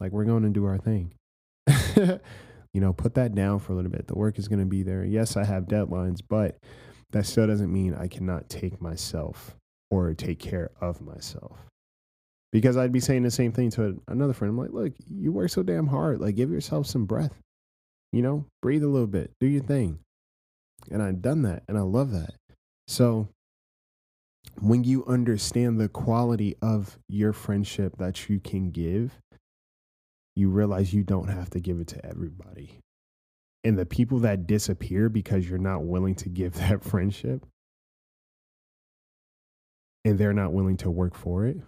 Like, 0.00 0.12
we're 0.12 0.24
going 0.24 0.42
to 0.44 0.48
do 0.48 0.64
our 0.64 0.78
thing. 0.78 1.12
you 2.72 2.80
know, 2.80 2.94
put 2.94 3.14
that 3.14 3.34
down 3.34 3.58
for 3.58 3.74
a 3.74 3.76
little 3.76 3.90
bit. 3.90 4.06
The 4.06 4.16
work 4.16 4.38
is 4.38 4.48
going 4.48 4.60
to 4.60 4.64
be 4.64 4.82
there. 4.82 5.04
Yes, 5.04 5.36
I 5.36 5.44
have 5.44 5.64
deadlines, 5.64 6.20
but 6.26 6.56
that 7.10 7.26
still 7.26 7.46
doesn't 7.46 7.72
mean 7.72 7.94
I 7.94 8.08
cannot 8.08 8.48
take 8.48 8.80
myself 8.80 9.56
or 9.90 10.12
take 10.14 10.38
care 10.38 10.70
of 10.80 11.00
myself. 11.00 11.56
Because 12.52 12.76
I'd 12.76 12.92
be 12.92 13.00
saying 13.00 13.22
the 13.22 13.30
same 13.30 13.52
thing 13.52 13.70
to 13.72 14.00
another 14.08 14.32
friend. 14.32 14.50
I'm 14.50 14.58
like, 14.58 14.72
look, 14.72 14.92
you 15.06 15.32
work 15.32 15.50
so 15.50 15.62
damn 15.62 15.86
hard. 15.86 16.20
Like, 16.20 16.34
give 16.34 16.50
yourself 16.50 16.86
some 16.86 17.04
breath. 17.04 17.34
You 18.12 18.22
know, 18.22 18.46
breathe 18.62 18.82
a 18.82 18.88
little 18.88 19.06
bit, 19.06 19.32
do 19.38 19.46
your 19.46 19.62
thing. 19.62 19.98
And 20.90 21.02
I've 21.02 21.20
done 21.20 21.42
that 21.42 21.62
and 21.68 21.76
I 21.76 21.82
love 21.82 22.12
that. 22.12 22.34
So 22.86 23.28
when 24.60 24.84
you 24.84 25.04
understand 25.06 25.78
the 25.78 25.88
quality 25.88 26.56
of 26.62 26.98
your 27.08 27.32
friendship 27.32 27.98
that 27.98 28.30
you 28.30 28.40
can 28.40 28.70
give, 28.70 29.12
you 30.36 30.48
realize 30.48 30.94
you 30.94 31.02
don't 31.02 31.28
have 31.28 31.50
to 31.50 31.60
give 31.60 31.80
it 31.80 31.88
to 31.88 32.06
everybody. 32.06 32.78
And 33.68 33.78
the 33.78 33.84
people 33.84 34.20
that 34.20 34.46
disappear 34.46 35.10
because 35.10 35.46
you're 35.46 35.58
not 35.58 35.84
willing 35.84 36.14
to 36.14 36.30
give 36.30 36.54
that 36.68 36.82
friendship 36.82 37.44
and 40.06 40.18
they're 40.18 40.32
not 40.32 40.54
willing 40.54 40.78
to 40.78 40.90
work 40.90 41.14
for 41.14 41.44
it, 41.44 41.58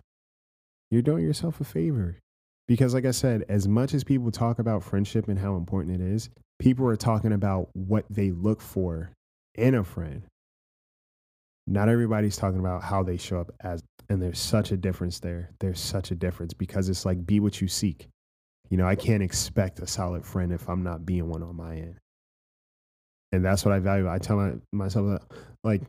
you're 0.90 1.02
doing 1.02 1.22
yourself 1.22 1.60
a 1.60 1.64
favor. 1.64 2.16
Because, 2.66 2.94
like 2.94 3.04
I 3.04 3.10
said, 3.10 3.44
as 3.50 3.68
much 3.68 3.92
as 3.92 4.02
people 4.02 4.30
talk 4.30 4.58
about 4.58 4.82
friendship 4.82 5.28
and 5.28 5.38
how 5.38 5.56
important 5.56 6.00
it 6.00 6.02
is, 6.02 6.30
people 6.58 6.86
are 6.86 6.96
talking 6.96 7.34
about 7.34 7.68
what 7.74 8.06
they 8.08 8.30
look 8.30 8.62
for 8.62 9.10
in 9.54 9.74
a 9.74 9.84
friend. 9.84 10.22
Not 11.66 11.90
everybody's 11.90 12.38
talking 12.38 12.60
about 12.60 12.82
how 12.82 13.02
they 13.02 13.18
show 13.18 13.40
up 13.40 13.50
as, 13.60 13.82
and 14.08 14.22
there's 14.22 14.40
such 14.40 14.72
a 14.72 14.78
difference 14.78 15.20
there. 15.20 15.50
There's 15.60 15.80
such 15.80 16.12
a 16.12 16.14
difference 16.14 16.54
because 16.54 16.88
it's 16.88 17.04
like 17.04 17.26
be 17.26 17.40
what 17.40 17.60
you 17.60 17.68
seek. 17.68 18.08
You 18.70 18.76
know, 18.76 18.86
I 18.86 18.94
can't 18.94 19.22
expect 19.22 19.80
a 19.80 19.86
solid 19.86 20.24
friend 20.24 20.52
if 20.52 20.68
I'm 20.68 20.82
not 20.82 21.04
being 21.04 21.28
one 21.28 21.42
on 21.42 21.56
my 21.56 21.76
end. 21.76 21.96
And 23.32 23.44
that's 23.44 23.64
what 23.64 23.74
I 23.74 23.78
value. 23.80 24.08
I 24.08 24.18
tell 24.18 24.36
my, 24.36 24.52
myself 24.72 25.06
that, 25.08 25.36
like, 25.62 25.82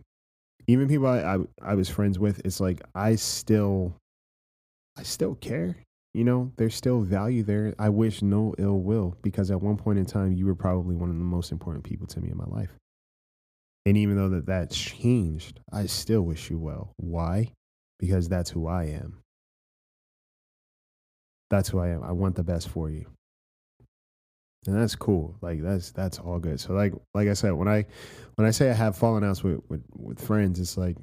even 0.68 0.88
people 0.88 1.08
I, 1.08 1.20
I, 1.20 1.38
I 1.62 1.76
was 1.76 1.90
friends 1.90 2.20
with, 2.20 2.42
it's 2.46 2.60
like 2.60 2.82
I 2.94 3.16
still, 3.16 3.96
I 4.98 5.04
still 5.04 5.36
care 5.36 5.78
you 6.14 6.26
know, 6.26 6.52
there's 6.58 6.76
still 6.76 7.02
value 7.02 7.44
there. 7.44 7.74
I 7.80 7.90
wish 7.90 8.22
no 8.22 8.54
ill 8.58 8.80
will 8.80 9.16
because 9.22 9.50
at 9.50 9.62
one 9.62 9.78
point 9.78 9.98
in 9.98 10.06
time, 10.06 10.34
you 10.34 10.46
were 10.46 10.56
probably 10.56 10.96
one 10.96 11.10
of 11.10 11.18
the 11.18 11.24
most 11.24 11.52
important 11.52 11.86
people 11.86 12.08
to 12.08 12.20
me 12.20 12.30
in 12.30 12.38
my 12.38 12.46
life. 12.46 12.72
And 13.86 13.98
even 13.98 14.18
though 14.18 14.30
that 14.30 14.46
that's 14.46 14.78
changed, 14.78 15.60
I 15.72 15.86
still 15.86 16.22
wish 16.22 16.50
you 16.50 16.60
well. 16.60 16.92
Why? 16.98 17.54
Because 17.98 18.28
that's 18.28 18.50
who 18.50 18.68
I 18.68 18.86
am. 18.86 19.20
That's 21.52 21.70
who 21.70 21.80
I 21.80 21.90
am. 21.90 22.02
I 22.02 22.14
want 22.14 22.36
the 22.36 22.44
best 22.44 22.70
for 22.70 22.90
you. 22.90 23.06
And 24.66 24.76
that's 24.76 24.96
cool. 24.96 25.36
Like 25.42 25.62
that's 25.62 25.92
that's 25.92 26.18
all 26.18 26.40
good. 26.40 26.60
So 26.60 26.74
like 26.74 26.94
like 27.14 27.28
I 27.28 27.34
said, 27.34 27.54
when 27.54 27.68
I 27.68 27.86
when 28.36 28.48
I 28.48 28.52
say 28.52 28.70
I 28.70 28.74
have 28.74 28.96
fallen 28.96 29.24
outs 29.24 29.44
with, 29.44 29.60
with, 29.70 29.84
with 29.96 30.20
friends, 30.20 30.60
it's 30.60 30.78
like 30.78 30.98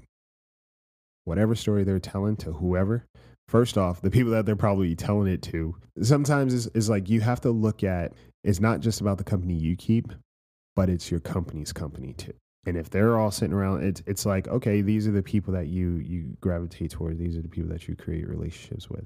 whatever 1.24 1.54
story 1.54 1.84
they're 1.84 1.98
telling 1.98 2.36
to 2.36 2.52
whoever, 2.52 3.04
first 3.48 3.76
off, 3.76 4.00
the 4.00 4.10
people 4.10 4.32
that 4.32 4.46
they're 4.46 4.56
probably 4.56 4.94
telling 4.94 5.30
it 5.30 5.42
to, 5.42 5.76
sometimes 6.00 6.54
is, 6.54 6.66
is 6.68 6.88
like 6.88 7.10
you 7.10 7.20
have 7.20 7.42
to 7.42 7.50
look 7.50 7.84
at 7.84 8.14
it's 8.42 8.60
not 8.60 8.80
just 8.80 9.02
about 9.02 9.18
the 9.18 9.24
company 9.24 9.54
you 9.54 9.76
keep, 9.76 10.12
but 10.74 10.88
it's 10.88 11.10
your 11.10 11.20
company's 11.20 11.72
company 11.72 12.14
too. 12.14 12.32
And 12.64 12.76
if 12.76 12.88
they're 12.88 13.18
all 13.18 13.30
sitting 13.30 13.54
around, 13.54 13.82
it's 13.82 14.02
it's 14.06 14.24
like, 14.24 14.48
okay, 14.48 14.80
these 14.80 15.06
are 15.06 15.12
the 15.12 15.22
people 15.22 15.52
that 15.54 15.66
you 15.66 15.96
you 15.96 16.36
gravitate 16.40 16.92
towards. 16.92 17.18
These 17.18 17.36
are 17.36 17.42
the 17.42 17.48
people 17.48 17.68
that 17.70 17.86
you 17.86 17.96
create 17.96 18.26
relationships 18.26 18.88
with. 18.88 19.04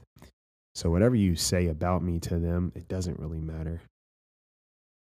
So 0.75 0.91
whatever 0.91 1.15
you 1.15 1.37
say 1.37 1.69
about 1.69 2.03
me 2.03 2.19
to 2.21 2.39
them, 2.39 2.73
it 2.75 2.89
doesn't 2.89 3.19
really 3.19 3.41
matter. 3.41 3.83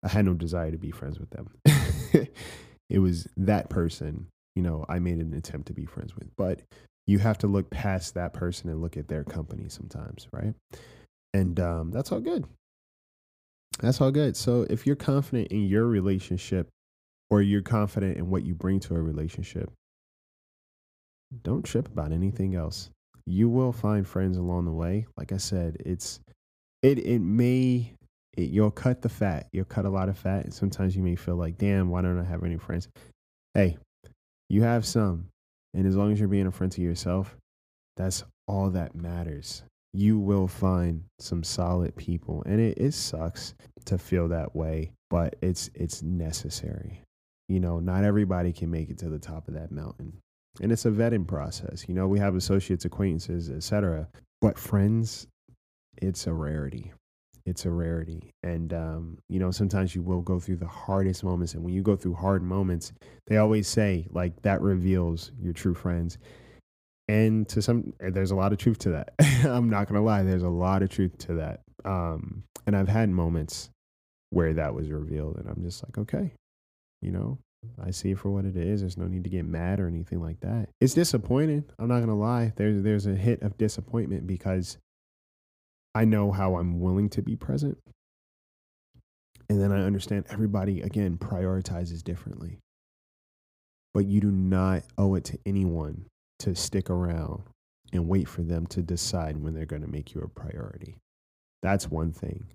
I 0.04 0.10
had 0.10 0.26
no 0.26 0.34
desire 0.34 0.72
to 0.72 0.78
be 0.78 0.91
friends 0.91 1.20
with 1.20 1.30
them. 1.32 1.50
it 2.89 3.00
was 3.00 3.28
that 3.38 3.70
person, 3.70 4.28
you 4.56 4.62
know, 4.62 4.86
I 4.88 5.00
made 5.00 5.18
an 5.18 5.34
attempt 5.34 5.68
to 5.68 5.74
be 5.74 5.86
friends 5.86 6.15
with. 6.15 6.30
But 6.36 6.62
you 7.08 7.20
have 7.20 7.38
to 7.39 7.48
look 7.48 7.70
past 7.70 8.15
that 8.15 8.34
person 8.34 8.70
and 8.70 8.82
look 8.82 8.98
at 8.98 9.08
their 9.08 9.24
company 9.24 9.70
sometimes, 9.70 10.28
right? 10.32 10.54
And 11.34 11.60
um, 11.60 11.91
that's 11.91 12.12
all 12.12 12.20
good. 12.20 12.46
That's 13.80 14.00
all 14.02 14.12
good. 14.12 14.38
So 14.38 14.65
if 14.70 14.86
you're 14.86 14.96
confident 14.96 15.50
in 15.50 15.65
your 15.65 15.86
relationship 15.86 16.70
or 17.30 17.41
you're 17.41 17.62
confident 17.62 18.18
in 18.18 18.30
what 18.30 18.44
you 18.44 18.56
bring 18.56 18.80
to 18.82 18.96
a 18.96 19.02
relationship, 19.02 19.72
don't 21.44 21.63
trip 21.63 21.88
about 21.88 22.12
anything 22.12 22.56
else. 22.56 22.89
You 23.26 23.50
will 23.50 23.72
find 23.72 24.08
friends 24.08 24.38
along 24.38 24.66
the 24.66 24.72
way. 24.72 25.08
Like 25.18 25.32
I 25.32 25.38
said, 25.38 25.78
it's 25.86 26.20
it 26.84 27.00
it 27.00 27.20
may 27.20 27.94
it, 28.38 28.50
you'll 28.50 28.72
cut 28.72 29.02
the 29.02 29.10
fat. 29.10 29.48
You'll 29.52 29.66
cut 29.66 29.86
a 29.86 29.90
lot 29.90 30.10
of 30.10 30.18
fat, 30.18 30.46
and 30.46 30.54
sometimes 30.54 30.96
you 30.96 31.02
may 31.02 31.16
feel 31.16 31.36
like, 31.36 31.58
damn, 31.58 31.90
why 31.90 32.02
don't 32.02 32.20
I 32.20 32.24
have 32.24 32.44
any 32.44 32.58
friends? 32.58 32.88
Hey, 33.54 33.78
you 34.50 34.62
have 34.62 34.86
some, 34.86 35.30
and 35.74 35.88
as 35.88 35.96
long 35.96 36.12
as 36.12 36.20
you're 36.20 36.30
being 36.30 36.48
a 36.48 36.52
friend 36.52 36.72
to 36.74 36.82
yourself, 36.82 37.36
that's 37.98 38.24
all 38.48 38.70
that 38.72 38.96
matters. 38.96 39.64
You 39.94 40.20
will 40.20 40.48
find 40.48 41.06
some 41.20 41.44
solid 41.44 41.96
people, 41.96 42.44
and 42.46 42.60
it, 42.60 42.78
it 42.78 42.94
sucks 42.94 43.56
to 43.86 43.98
feel 43.98 44.28
that 44.28 44.56
way, 44.56 44.92
but 45.10 45.36
it's 45.42 45.70
it's 45.74 46.04
necessary. 46.04 47.02
You 47.48 47.60
know, 47.60 47.80
not 47.80 48.04
everybody 48.04 48.52
can 48.52 48.70
make 48.70 48.90
it 48.90 48.98
to 49.00 49.10
the 49.10 49.20
top 49.20 49.48
of 49.48 49.54
that 49.54 49.72
mountain 49.72 50.22
and 50.62 50.72
it's 50.72 50.86
a 50.86 50.91
vetting 50.91 51.28
process. 51.28 51.86
You 51.88 51.96
know, 51.96 52.08
we 52.08 52.20
have 52.20 52.36
associates, 52.36 52.86
acquaintances, 52.86 53.50
etc. 53.50 54.08
But 54.41 54.58
friends, 54.58 55.28
it's 56.02 56.28
a 56.28 56.34
rarity. 56.34 56.94
It's 57.46 57.65
a 57.65 57.70
rarity, 57.70 58.32
and 58.41 58.74
um, 58.74 59.18
you 59.30 59.38
know, 59.38 59.52
sometimes 59.52 59.94
you 59.94 60.02
will 60.02 60.22
go 60.22 60.39
through 60.39 60.56
the 60.56 60.68
hardest 60.68 61.24
moments, 61.24 61.54
and 61.54 61.63
when 61.63 61.76
you 61.76 61.84
go 61.84 61.96
through 61.96 62.15
hard 62.15 62.41
moments, 62.41 62.91
they 63.28 63.38
always 63.38 63.68
say 63.68 64.08
like 64.10 64.41
that 64.41 64.62
reveals 64.62 65.32
your 65.39 65.54
true 65.54 65.76
friends. 65.76 66.18
And 67.08 67.48
to 67.50 67.62
some, 67.62 67.94
there's 68.00 68.32
a 68.32 68.36
lot 68.36 68.52
of 68.52 68.58
truth 68.58 68.80
to 68.80 68.89
that. 68.89 69.13
I'm 69.46 69.70
not 69.70 69.88
gonna 69.88 70.04
lie, 70.04 70.24
there's 70.24 70.41
a 70.41 70.50
lot 70.50 70.82
of 70.82 70.89
truth 70.89 71.15
to 71.20 71.36
that. 71.36 71.62
Um, 71.86 72.44
and 72.65 72.76
I've 72.76 72.88
had 72.88 73.10
moments 73.10 73.70
where 74.32 74.54
that 74.56 74.74
was 74.74 74.89
revealed, 74.89 75.38
and 75.38 75.48
I'm 75.48 75.63
just 75.63 75.84
like, 75.84 76.00
okay, 76.00 76.34
you 77.04 77.12
know, 77.12 77.38
I 77.82 77.91
see 77.91 78.12
it 78.12 78.19
for 78.19 78.30
what 78.30 78.45
it 78.45 78.56
is. 78.56 78.82
There's 78.82 78.97
no 78.97 79.08
need 79.08 79.23
to 79.23 79.30
get 79.30 79.45
mad 79.45 79.80
or 79.80 79.88
anything 79.88 80.21
like 80.21 80.39
that. 80.41 80.69
It's 80.80 80.93
disappointing. 80.93 81.65
I'm 81.80 81.88
not 81.88 81.99
gonna 81.99 82.17
lie. 82.17 82.54
There's 82.56 82.82
there's 82.84 83.06
a 83.06 83.15
hit 83.15 83.41
of 83.41 83.58
disappointment 83.58 84.28
because 84.28 84.78
I 85.93 86.06
know 86.06 86.32
how 86.32 86.58
I'm 86.58 86.80
willing 86.80 87.10
to 87.12 87.21
be 87.21 87.36
present. 87.36 87.78
And 89.49 89.62
then 89.62 89.71
I 89.71 89.86
understand 89.86 90.25
everybody 90.30 90.82
again 90.82 91.17
prioritizes 91.17 92.04
differently. 92.04 92.60
But 93.93 94.06
you 94.06 94.19
do 94.19 94.32
not 94.32 94.84
owe 94.97 95.15
it 95.15 95.23
to 95.25 95.39
anyone 95.45 96.08
to 96.39 96.54
stick 96.54 96.89
around 96.89 97.43
and 97.93 98.10
wait 98.10 98.28
for 98.28 98.41
them 98.41 98.67
to 98.67 98.82
decide 98.82 99.38
when 99.38 99.54
they're 99.54 99.65
going 99.65 99.84
to 99.84 99.88
make 99.88 100.13
you 100.13 100.21
a 100.21 100.28
priority. 100.28 100.97
That's 101.62 101.89
one 101.89 102.12
thing. 102.12 102.45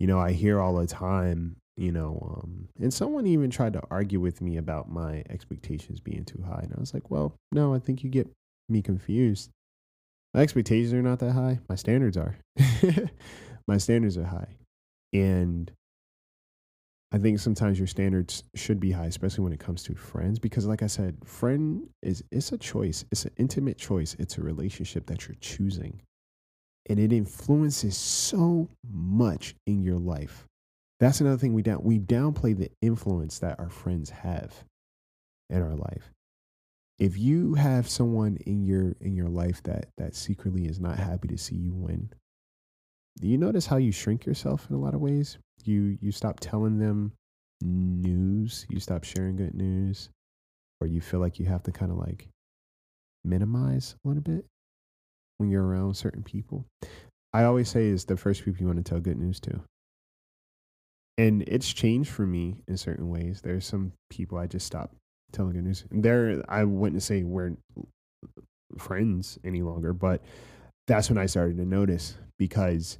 You 0.00 0.06
know, 0.08 0.18
I 0.18 0.32
hear 0.32 0.58
all 0.58 0.74
the 0.74 0.86
time 0.86 1.56
you 1.80 1.90
know 1.90 2.40
um, 2.44 2.68
and 2.78 2.92
someone 2.92 3.26
even 3.26 3.50
tried 3.50 3.72
to 3.72 3.82
argue 3.90 4.20
with 4.20 4.40
me 4.40 4.56
about 4.58 4.90
my 4.90 5.24
expectations 5.30 5.98
being 5.98 6.24
too 6.24 6.42
high 6.46 6.60
and 6.62 6.72
i 6.76 6.80
was 6.80 6.94
like 6.94 7.10
well 7.10 7.34
no 7.52 7.74
i 7.74 7.78
think 7.78 8.04
you 8.04 8.10
get 8.10 8.28
me 8.70 8.80
confused. 8.80 9.50
My 10.32 10.40
expectations 10.40 10.94
are 10.94 11.02
not 11.02 11.18
that 11.18 11.32
high. 11.32 11.58
My 11.68 11.74
standards 11.74 12.16
are. 12.16 12.36
My 13.66 13.78
standards 13.78 14.16
are 14.16 14.24
high. 14.24 14.56
And 15.12 15.70
i 17.12 17.18
think 17.18 17.40
sometimes 17.40 17.76
your 17.76 17.88
standards 17.88 18.44
should 18.54 18.78
be 18.78 18.92
high 18.92 19.06
especially 19.06 19.42
when 19.42 19.52
it 19.52 19.58
comes 19.58 19.82
to 19.82 19.96
friends 19.96 20.38
because 20.38 20.64
like 20.64 20.80
i 20.80 20.86
said 20.86 21.16
friend 21.24 21.88
is 22.04 22.22
it's 22.30 22.52
a 22.52 22.58
choice. 22.58 23.04
It's 23.10 23.24
an 23.24 23.32
intimate 23.36 23.76
choice. 23.76 24.14
It's 24.20 24.38
a 24.38 24.42
relationship 24.42 25.06
that 25.06 25.26
you're 25.26 25.36
choosing. 25.40 26.00
And 26.88 27.00
it 27.00 27.12
influences 27.12 27.96
so 27.96 28.68
much 28.88 29.56
in 29.66 29.82
your 29.82 29.98
life 29.98 30.46
that's 31.00 31.20
another 31.20 31.38
thing 31.38 31.54
we 31.54 31.62
down 31.62 31.82
we 31.82 31.98
downplay 31.98 32.56
the 32.56 32.70
influence 32.82 33.38
that 33.38 33.58
our 33.58 33.70
friends 33.70 34.10
have 34.10 34.64
in 35.48 35.62
our 35.62 35.74
life. 35.74 36.12
If 36.98 37.16
you 37.16 37.54
have 37.54 37.88
someone 37.88 38.36
in 38.46 38.64
your 38.64 38.94
in 39.00 39.16
your 39.16 39.30
life 39.30 39.62
that 39.64 39.88
that 39.96 40.14
secretly 40.14 40.66
is 40.66 40.78
not 40.78 40.98
happy 40.98 41.28
to 41.28 41.38
see 41.38 41.56
you 41.56 41.72
win, 41.72 42.10
do 43.18 43.26
you 43.26 43.38
notice 43.38 43.66
how 43.66 43.78
you 43.78 43.90
shrink 43.90 44.26
yourself 44.26 44.66
in 44.68 44.76
a 44.76 44.78
lot 44.78 44.94
of 44.94 45.00
ways? 45.00 45.38
You 45.64 45.96
you 46.02 46.12
stop 46.12 46.38
telling 46.38 46.78
them 46.78 47.12
news, 47.62 48.66
you 48.68 48.78
stop 48.78 49.04
sharing 49.04 49.36
good 49.36 49.54
news, 49.54 50.10
or 50.80 50.86
you 50.86 51.00
feel 51.00 51.20
like 51.20 51.38
you 51.38 51.46
have 51.46 51.62
to 51.62 51.72
kind 51.72 51.90
of 51.90 51.96
like 51.96 52.28
minimize 53.24 53.94
a 54.04 54.08
little 54.08 54.22
bit 54.22 54.44
when 55.38 55.50
you're 55.50 55.64
around 55.64 55.94
certain 55.94 56.22
people. 56.22 56.66
I 57.32 57.44
always 57.44 57.70
say 57.70 57.86
is 57.86 58.04
the 58.04 58.16
first 58.18 58.44
people 58.44 58.60
you 58.60 58.66
want 58.66 58.84
to 58.84 58.88
tell 58.88 59.00
good 59.00 59.18
news 59.18 59.40
to 59.40 59.62
and 61.20 61.42
it's 61.46 61.70
changed 61.70 62.10
for 62.10 62.26
me 62.26 62.62
in 62.66 62.78
certain 62.78 63.10
ways. 63.10 63.42
There's 63.42 63.66
some 63.66 63.92
people 64.08 64.38
I 64.38 64.46
just 64.46 64.66
stopped 64.66 64.94
telling 65.32 65.52
good 65.52 65.64
news. 65.64 65.84
There, 65.90 66.42
I 66.48 66.64
wouldn't 66.64 67.02
say 67.02 67.24
we're 67.24 67.52
friends 68.78 69.38
any 69.44 69.60
longer, 69.60 69.92
but 69.92 70.22
that's 70.86 71.10
when 71.10 71.18
I 71.18 71.26
started 71.26 71.58
to 71.58 71.66
notice 71.66 72.16
because 72.38 72.98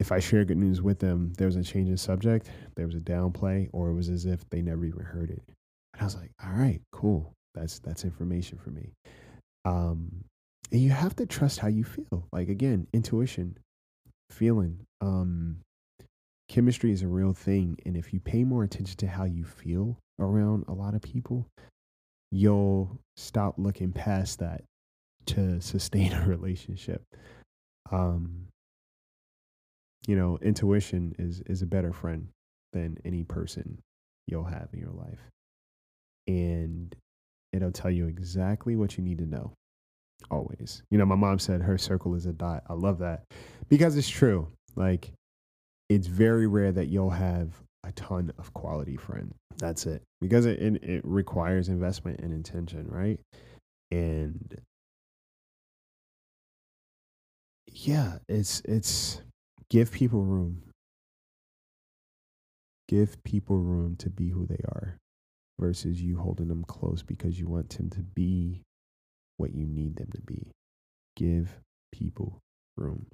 if 0.00 0.10
I 0.10 0.18
share 0.18 0.44
good 0.44 0.56
news 0.56 0.82
with 0.82 0.98
them, 0.98 1.34
there 1.38 1.46
was 1.46 1.54
a 1.54 1.62
change 1.62 1.88
in 1.88 1.96
subject, 1.96 2.50
there 2.74 2.86
was 2.86 2.96
a 2.96 3.00
downplay, 3.00 3.70
or 3.72 3.90
it 3.90 3.94
was 3.94 4.08
as 4.08 4.26
if 4.26 4.40
they 4.50 4.60
never 4.60 4.84
even 4.84 5.04
heard 5.04 5.30
it. 5.30 5.42
And 5.94 6.02
I 6.02 6.04
was 6.04 6.16
like, 6.16 6.32
all 6.44 6.50
right, 6.52 6.80
cool. 6.90 7.32
That's 7.54 7.78
that's 7.78 8.02
information 8.02 8.58
for 8.58 8.70
me. 8.70 8.90
Um, 9.64 10.24
and 10.72 10.80
you 10.80 10.90
have 10.90 11.14
to 11.16 11.26
trust 11.26 11.60
how 11.60 11.68
you 11.68 11.84
feel. 11.84 12.26
Like 12.32 12.48
again, 12.48 12.88
intuition, 12.92 13.56
feeling. 14.30 14.80
Um, 15.00 15.60
chemistry 16.48 16.92
is 16.92 17.02
a 17.02 17.08
real 17.08 17.32
thing. 17.32 17.78
And 17.84 17.96
if 17.96 18.12
you 18.12 18.20
pay 18.20 18.44
more 18.44 18.64
attention 18.64 18.96
to 18.98 19.06
how 19.06 19.24
you 19.24 19.44
feel 19.44 19.98
around 20.18 20.64
a 20.68 20.72
lot 20.72 20.94
of 20.94 21.02
people, 21.02 21.46
you'll 22.30 22.98
stop 23.16 23.54
looking 23.58 23.92
past 23.92 24.38
that 24.40 24.62
to 25.26 25.60
sustain 25.60 26.12
a 26.12 26.26
relationship. 26.26 27.02
Um, 27.90 28.48
you 30.06 30.16
know, 30.16 30.38
intuition 30.40 31.14
is 31.18 31.42
is 31.46 31.62
a 31.62 31.66
better 31.66 31.92
friend 31.92 32.28
than 32.72 32.98
any 33.04 33.24
person 33.24 33.78
you'll 34.26 34.44
have 34.44 34.68
in 34.72 34.80
your 34.80 34.92
life. 34.92 35.20
And 36.28 36.94
it'll 37.52 37.72
tell 37.72 37.90
you 37.90 38.06
exactly 38.06 38.76
what 38.76 38.96
you 38.96 39.04
need 39.04 39.18
to 39.18 39.26
know. 39.26 39.52
Always. 40.30 40.82
You 40.90 40.98
know, 40.98 41.06
my 41.06 41.14
mom 41.14 41.38
said 41.38 41.62
her 41.62 41.78
circle 41.78 42.14
is 42.14 42.26
a 42.26 42.32
dot. 42.32 42.64
I 42.68 42.74
love 42.74 42.98
that 42.98 43.24
because 43.68 43.96
it's 43.96 44.08
true. 44.08 44.48
Like 44.74 45.12
it's 45.88 46.06
very 46.06 46.46
rare 46.46 46.72
that 46.72 46.86
you'll 46.86 47.10
have 47.10 47.50
a 47.84 47.92
ton 47.92 48.32
of 48.38 48.52
quality 48.52 48.96
friends. 48.96 49.34
That's 49.58 49.86
it. 49.86 50.02
Because 50.20 50.46
it, 50.46 50.60
it, 50.60 50.82
it 50.82 51.02
requires 51.04 51.68
investment 51.68 52.20
and 52.20 52.32
intention, 52.32 52.86
right? 52.88 53.20
And 53.90 54.60
yeah, 57.68 58.18
it's 58.28 58.60
it's 58.64 59.20
give 59.70 59.92
people 59.92 60.22
room. 60.22 60.62
Give 62.88 63.22
people 63.24 63.58
room 63.58 63.96
to 63.96 64.10
be 64.10 64.30
who 64.30 64.46
they 64.46 64.60
are 64.68 64.96
versus 65.58 66.00
you 66.00 66.18
holding 66.18 66.48
them 66.48 66.64
close 66.64 67.02
because 67.02 67.38
you 67.38 67.48
want 67.48 67.70
them 67.70 67.90
to 67.90 68.00
be 68.00 68.62
what 69.36 69.54
you 69.54 69.66
need 69.66 69.96
them 69.96 70.08
to 70.14 70.20
be. 70.20 70.50
Give 71.16 71.58
people 71.92 72.40
room 72.76 73.06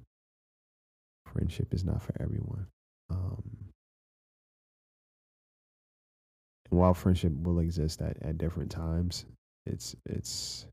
friendship 1.31 1.73
is 1.73 1.83
not 1.83 2.01
for 2.01 2.13
everyone. 2.19 2.67
Um, 3.09 3.43
and 6.69 6.79
while 6.79 6.93
friendship 6.93 7.33
will 7.41 7.59
exist 7.59 8.01
at, 8.01 8.17
at 8.21 8.37
different 8.37 8.71
times, 8.71 9.25
it's 9.65 9.95
it's 10.05 10.65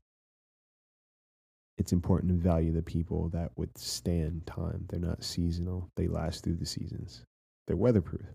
it's 1.77 1.93
important 1.93 2.31
to 2.31 2.37
value 2.37 2.71
the 2.71 2.81
people 2.81 3.29
that 3.29 3.51
withstand 3.55 4.45
time. 4.45 4.85
They're 4.89 4.99
not 4.99 5.23
seasonal. 5.23 5.89
They 5.95 6.07
last 6.07 6.43
through 6.43 6.57
the 6.57 6.65
seasons. 6.65 7.23
They're 7.67 7.77
weatherproof. 7.77 8.25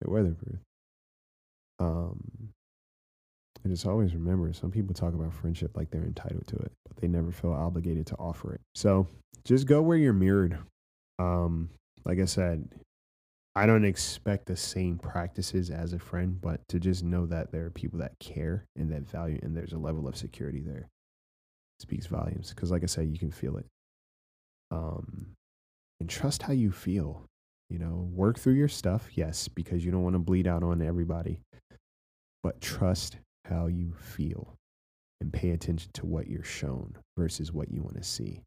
They're 0.00 0.12
weatherproof. 0.12 0.58
Um, 1.78 2.20
and 3.62 3.72
just 3.72 3.86
always 3.86 4.14
remember, 4.14 4.52
some 4.52 4.70
people 4.70 4.94
talk 4.94 5.14
about 5.14 5.32
friendship 5.32 5.76
like 5.76 5.90
they're 5.90 6.04
entitled 6.04 6.46
to 6.48 6.56
it, 6.56 6.72
but 6.86 6.96
they 6.96 7.08
never 7.08 7.30
feel 7.30 7.52
obligated 7.52 8.06
to 8.08 8.16
offer 8.16 8.54
it. 8.54 8.60
So 8.74 9.06
just 9.44 9.66
go 9.66 9.82
where 9.82 9.96
you're 9.96 10.12
mirrored. 10.12 10.58
Um, 11.18 11.70
like 12.04 12.20
I 12.20 12.24
said, 12.24 12.68
I 13.54 13.64
don't 13.64 13.84
expect 13.84 14.46
the 14.46 14.56
same 14.56 14.98
practices 14.98 15.70
as 15.70 15.92
a 15.92 15.98
friend, 15.98 16.38
but 16.40 16.60
to 16.68 16.78
just 16.78 17.02
know 17.02 17.26
that 17.26 17.52
there 17.52 17.64
are 17.64 17.70
people 17.70 17.98
that 18.00 18.18
care 18.18 18.66
and 18.76 18.92
that 18.92 19.08
value, 19.08 19.38
and 19.42 19.56
there's 19.56 19.72
a 19.72 19.78
level 19.78 20.06
of 20.06 20.16
security 20.16 20.60
there 20.60 20.88
speaks 21.80 22.06
volumes. 22.06 22.50
Because, 22.50 22.70
like 22.70 22.82
I 22.82 22.86
said, 22.86 23.08
you 23.08 23.18
can 23.18 23.30
feel 23.30 23.56
it. 23.56 23.66
Um, 24.70 25.28
and 26.00 26.08
trust 26.08 26.42
how 26.42 26.52
you 26.52 26.70
feel. 26.70 27.24
You 27.68 27.78
know, 27.80 28.08
work 28.12 28.38
through 28.38 28.52
your 28.52 28.68
stuff, 28.68 29.08
yes, 29.14 29.48
because 29.48 29.84
you 29.84 29.90
don't 29.90 30.04
want 30.04 30.14
to 30.14 30.20
bleed 30.20 30.46
out 30.46 30.62
on 30.62 30.80
everybody. 30.82 31.40
But 32.42 32.60
trust 32.60 33.16
how 33.44 33.66
you 33.66 33.92
feel 33.98 34.54
and 35.20 35.32
pay 35.32 35.50
attention 35.50 35.90
to 35.94 36.06
what 36.06 36.28
you're 36.28 36.44
shown 36.44 36.96
versus 37.16 37.52
what 37.52 37.72
you 37.72 37.82
want 37.82 37.96
to 37.96 38.04
see. 38.04 38.42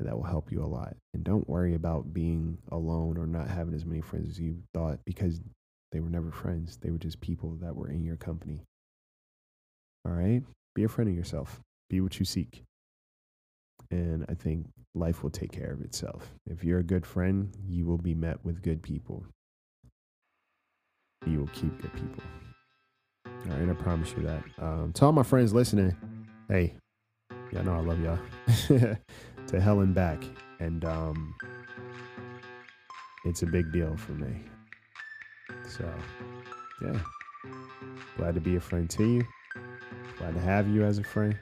And 0.00 0.08
that 0.08 0.16
will 0.16 0.24
help 0.24 0.50
you 0.50 0.64
a 0.64 0.66
lot. 0.66 0.96
And 1.12 1.22
don't 1.22 1.46
worry 1.46 1.74
about 1.74 2.14
being 2.14 2.56
alone 2.72 3.18
or 3.18 3.26
not 3.26 3.48
having 3.48 3.74
as 3.74 3.84
many 3.84 4.00
friends 4.00 4.30
as 4.30 4.40
you 4.40 4.56
thought 4.72 4.98
because 5.04 5.42
they 5.92 6.00
were 6.00 6.08
never 6.08 6.30
friends. 6.30 6.78
They 6.80 6.90
were 6.90 6.96
just 6.96 7.20
people 7.20 7.58
that 7.60 7.76
were 7.76 7.90
in 7.90 8.02
your 8.02 8.16
company. 8.16 8.62
All 10.06 10.12
right? 10.12 10.42
Be 10.74 10.84
a 10.84 10.88
friend 10.88 11.10
of 11.10 11.14
yourself, 11.14 11.60
be 11.90 12.00
what 12.00 12.18
you 12.18 12.24
seek. 12.24 12.62
And 13.90 14.24
I 14.30 14.34
think 14.34 14.68
life 14.94 15.22
will 15.22 15.30
take 15.30 15.52
care 15.52 15.70
of 15.70 15.82
itself. 15.82 16.32
If 16.46 16.64
you're 16.64 16.78
a 16.78 16.84
good 16.84 17.04
friend, 17.04 17.54
you 17.68 17.84
will 17.84 17.98
be 17.98 18.14
met 18.14 18.42
with 18.42 18.62
good 18.62 18.82
people. 18.82 19.26
You 21.26 21.40
will 21.40 21.48
keep 21.48 21.78
good 21.82 21.92
people. 21.92 22.22
All 23.26 23.58
right, 23.58 23.68
I 23.68 23.74
promise 23.74 24.14
you 24.16 24.22
that. 24.22 24.44
Um, 24.58 24.92
to 24.94 25.04
all 25.04 25.12
my 25.12 25.24
friends 25.24 25.52
listening, 25.52 25.94
hey, 26.48 26.74
y'all 27.52 27.64
know 27.64 27.74
I 27.74 27.80
love 27.80 28.00
y'all. 28.00 28.96
to 29.50 29.60
hell 29.60 29.80
and 29.80 29.94
back. 29.94 30.22
And 30.60 30.84
um, 30.84 31.34
it's 33.24 33.42
a 33.42 33.46
big 33.46 33.72
deal 33.72 33.96
for 33.96 34.12
me. 34.12 34.44
So, 35.68 35.88
yeah. 36.82 37.00
Glad 38.16 38.34
to 38.34 38.40
be 38.40 38.56
a 38.56 38.60
friend 38.60 38.88
to 38.90 39.04
you. 39.04 39.24
Glad 40.18 40.34
to 40.34 40.40
have 40.40 40.68
you 40.68 40.84
as 40.84 40.98
a 40.98 41.04
friend. 41.04 41.36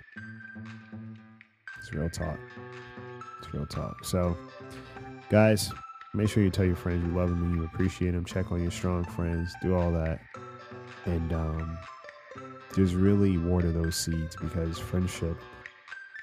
It's 1.79 1.93
real 1.93 2.09
talk. 2.09 2.39
It's 3.39 3.53
real 3.53 3.67
talk. 3.67 4.05
So, 4.05 4.37
guys, 5.31 5.71
make 6.15 6.29
sure 6.29 6.43
you 6.43 6.51
tell 6.51 6.65
your 6.65 6.77
friends 6.77 7.07
you 7.07 7.15
love 7.15 7.29
them 7.29 7.43
and 7.43 7.57
you 7.57 7.65
appreciate 7.65 8.13
them. 8.13 8.25
Check 8.25 8.53
on 8.53 8.63
your 8.63 8.71
strong 8.71 9.05
friends. 9.05 9.53
Do 9.61 9.75
all 9.75 9.93
that. 9.93 10.21
And 11.05 11.33
um, 11.33 11.79
just 12.75 12.95
really 12.95 13.37
water 13.39 13.73
those 13.73 13.97
seeds 13.97 14.37
because 14.37 14.79
friendship 14.79 15.37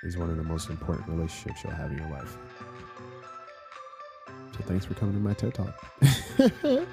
is 0.06 0.18
one 0.18 0.30
of 0.30 0.38
the 0.38 0.44
most 0.44 0.70
important 0.70 1.08
relationships 1.10 1.64
you'll 1.64 1.74
have 1.74 1.92
in 1.92 1.98
your 1.98 2.10
life. 2.10 2.38
So, 4.28 4.64
thanks 4.64 4.86
for 4.86 4.94
coming 4.94 5.16
to 5.16 5.20
my 5.20 5.34
TED 5.34 5.54
Talk. 5.54 5.86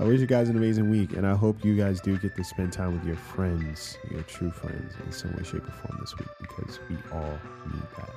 I 0.00 0.04
wish 0.04 0.20
you 0.20 0.26
guys 0.26 0.48
an 0.48 0.56
amazing 0.56 0.90
week, 0.90 1.12
and 1.12 1.26
I 1.26 1.34
hope 1.34 1.64
you 1.64 1.76
guys 1.76 2.00
do 2.00 2.18
get 2.18 2.34
to 2.34 2.42
spend 2.42 2.72
time 2.72 2.94
with 2.94 3.04
your 3.04 3.16
friends, 3.16 3.98
your 4.10 4.22
true 4.22 4.50
friends, 4.50 4.94
in 5.04 5.12
some 5.12 5.32
way, 5.36 5.44
shape, 5.44 5.68
or 5.68 5.70
form 5.70 5.98
this 6.00 6.18
week 6.18 6.28
because 6.40 6.80
we 6.88 6.96
all 7.12 7.38
need 7.72 7.82
that. 7.96 8.10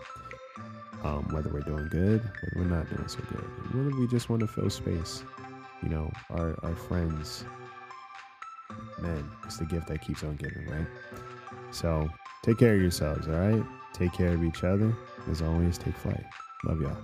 Um, 1.06 1.28
whether 1.32 1.50
we're 1.50 1.60
doing 1.60 1.88
good, 1.90 2.24
whether 2.24 2.56
we're 2.56 2.76
not 2.76 2.90
doing 2.90 3.08
so 3.08 3.20
good, 3.30 3.44
whether 3.76 3.96
we 4.00 4.08
just 4.08 4.30
want 4.30 4.40
to 4.40 4.48
fill 4.48 4.70
space, 4.72 5.24
you 5.84 5.90
know, 5.90 6.12
our, 6.32 6.58
our 6.64 6.74
friends, 6.74 7.46
man, 9.00 9.30
it's 9.44 9.58
the 9.58 9.66
gift 9.66 9.88
that 9.90 10.02
keeps 10.02 10.24
on 10.24 10.38
giving, 10.38 10.66
right? 10.68 10.88
So 11.70 12.10
take 12.46 12.60
care 12.60 12.76
of 12.76 12.82
yourselves, 12.82 13.28
all 13.28 13.34
right? 13.34 13.64
Take 13.94 14.14
care 14.14 14.34
of 14.34 14.44
each 14.44 14.64
other. 14.64 14.96
As 15.32 15.42
always, 15.42 15.80
take 15.80 15.96
flight. 15.96 16.24
Love 16.64 16.80
y'all. 16.80 16.98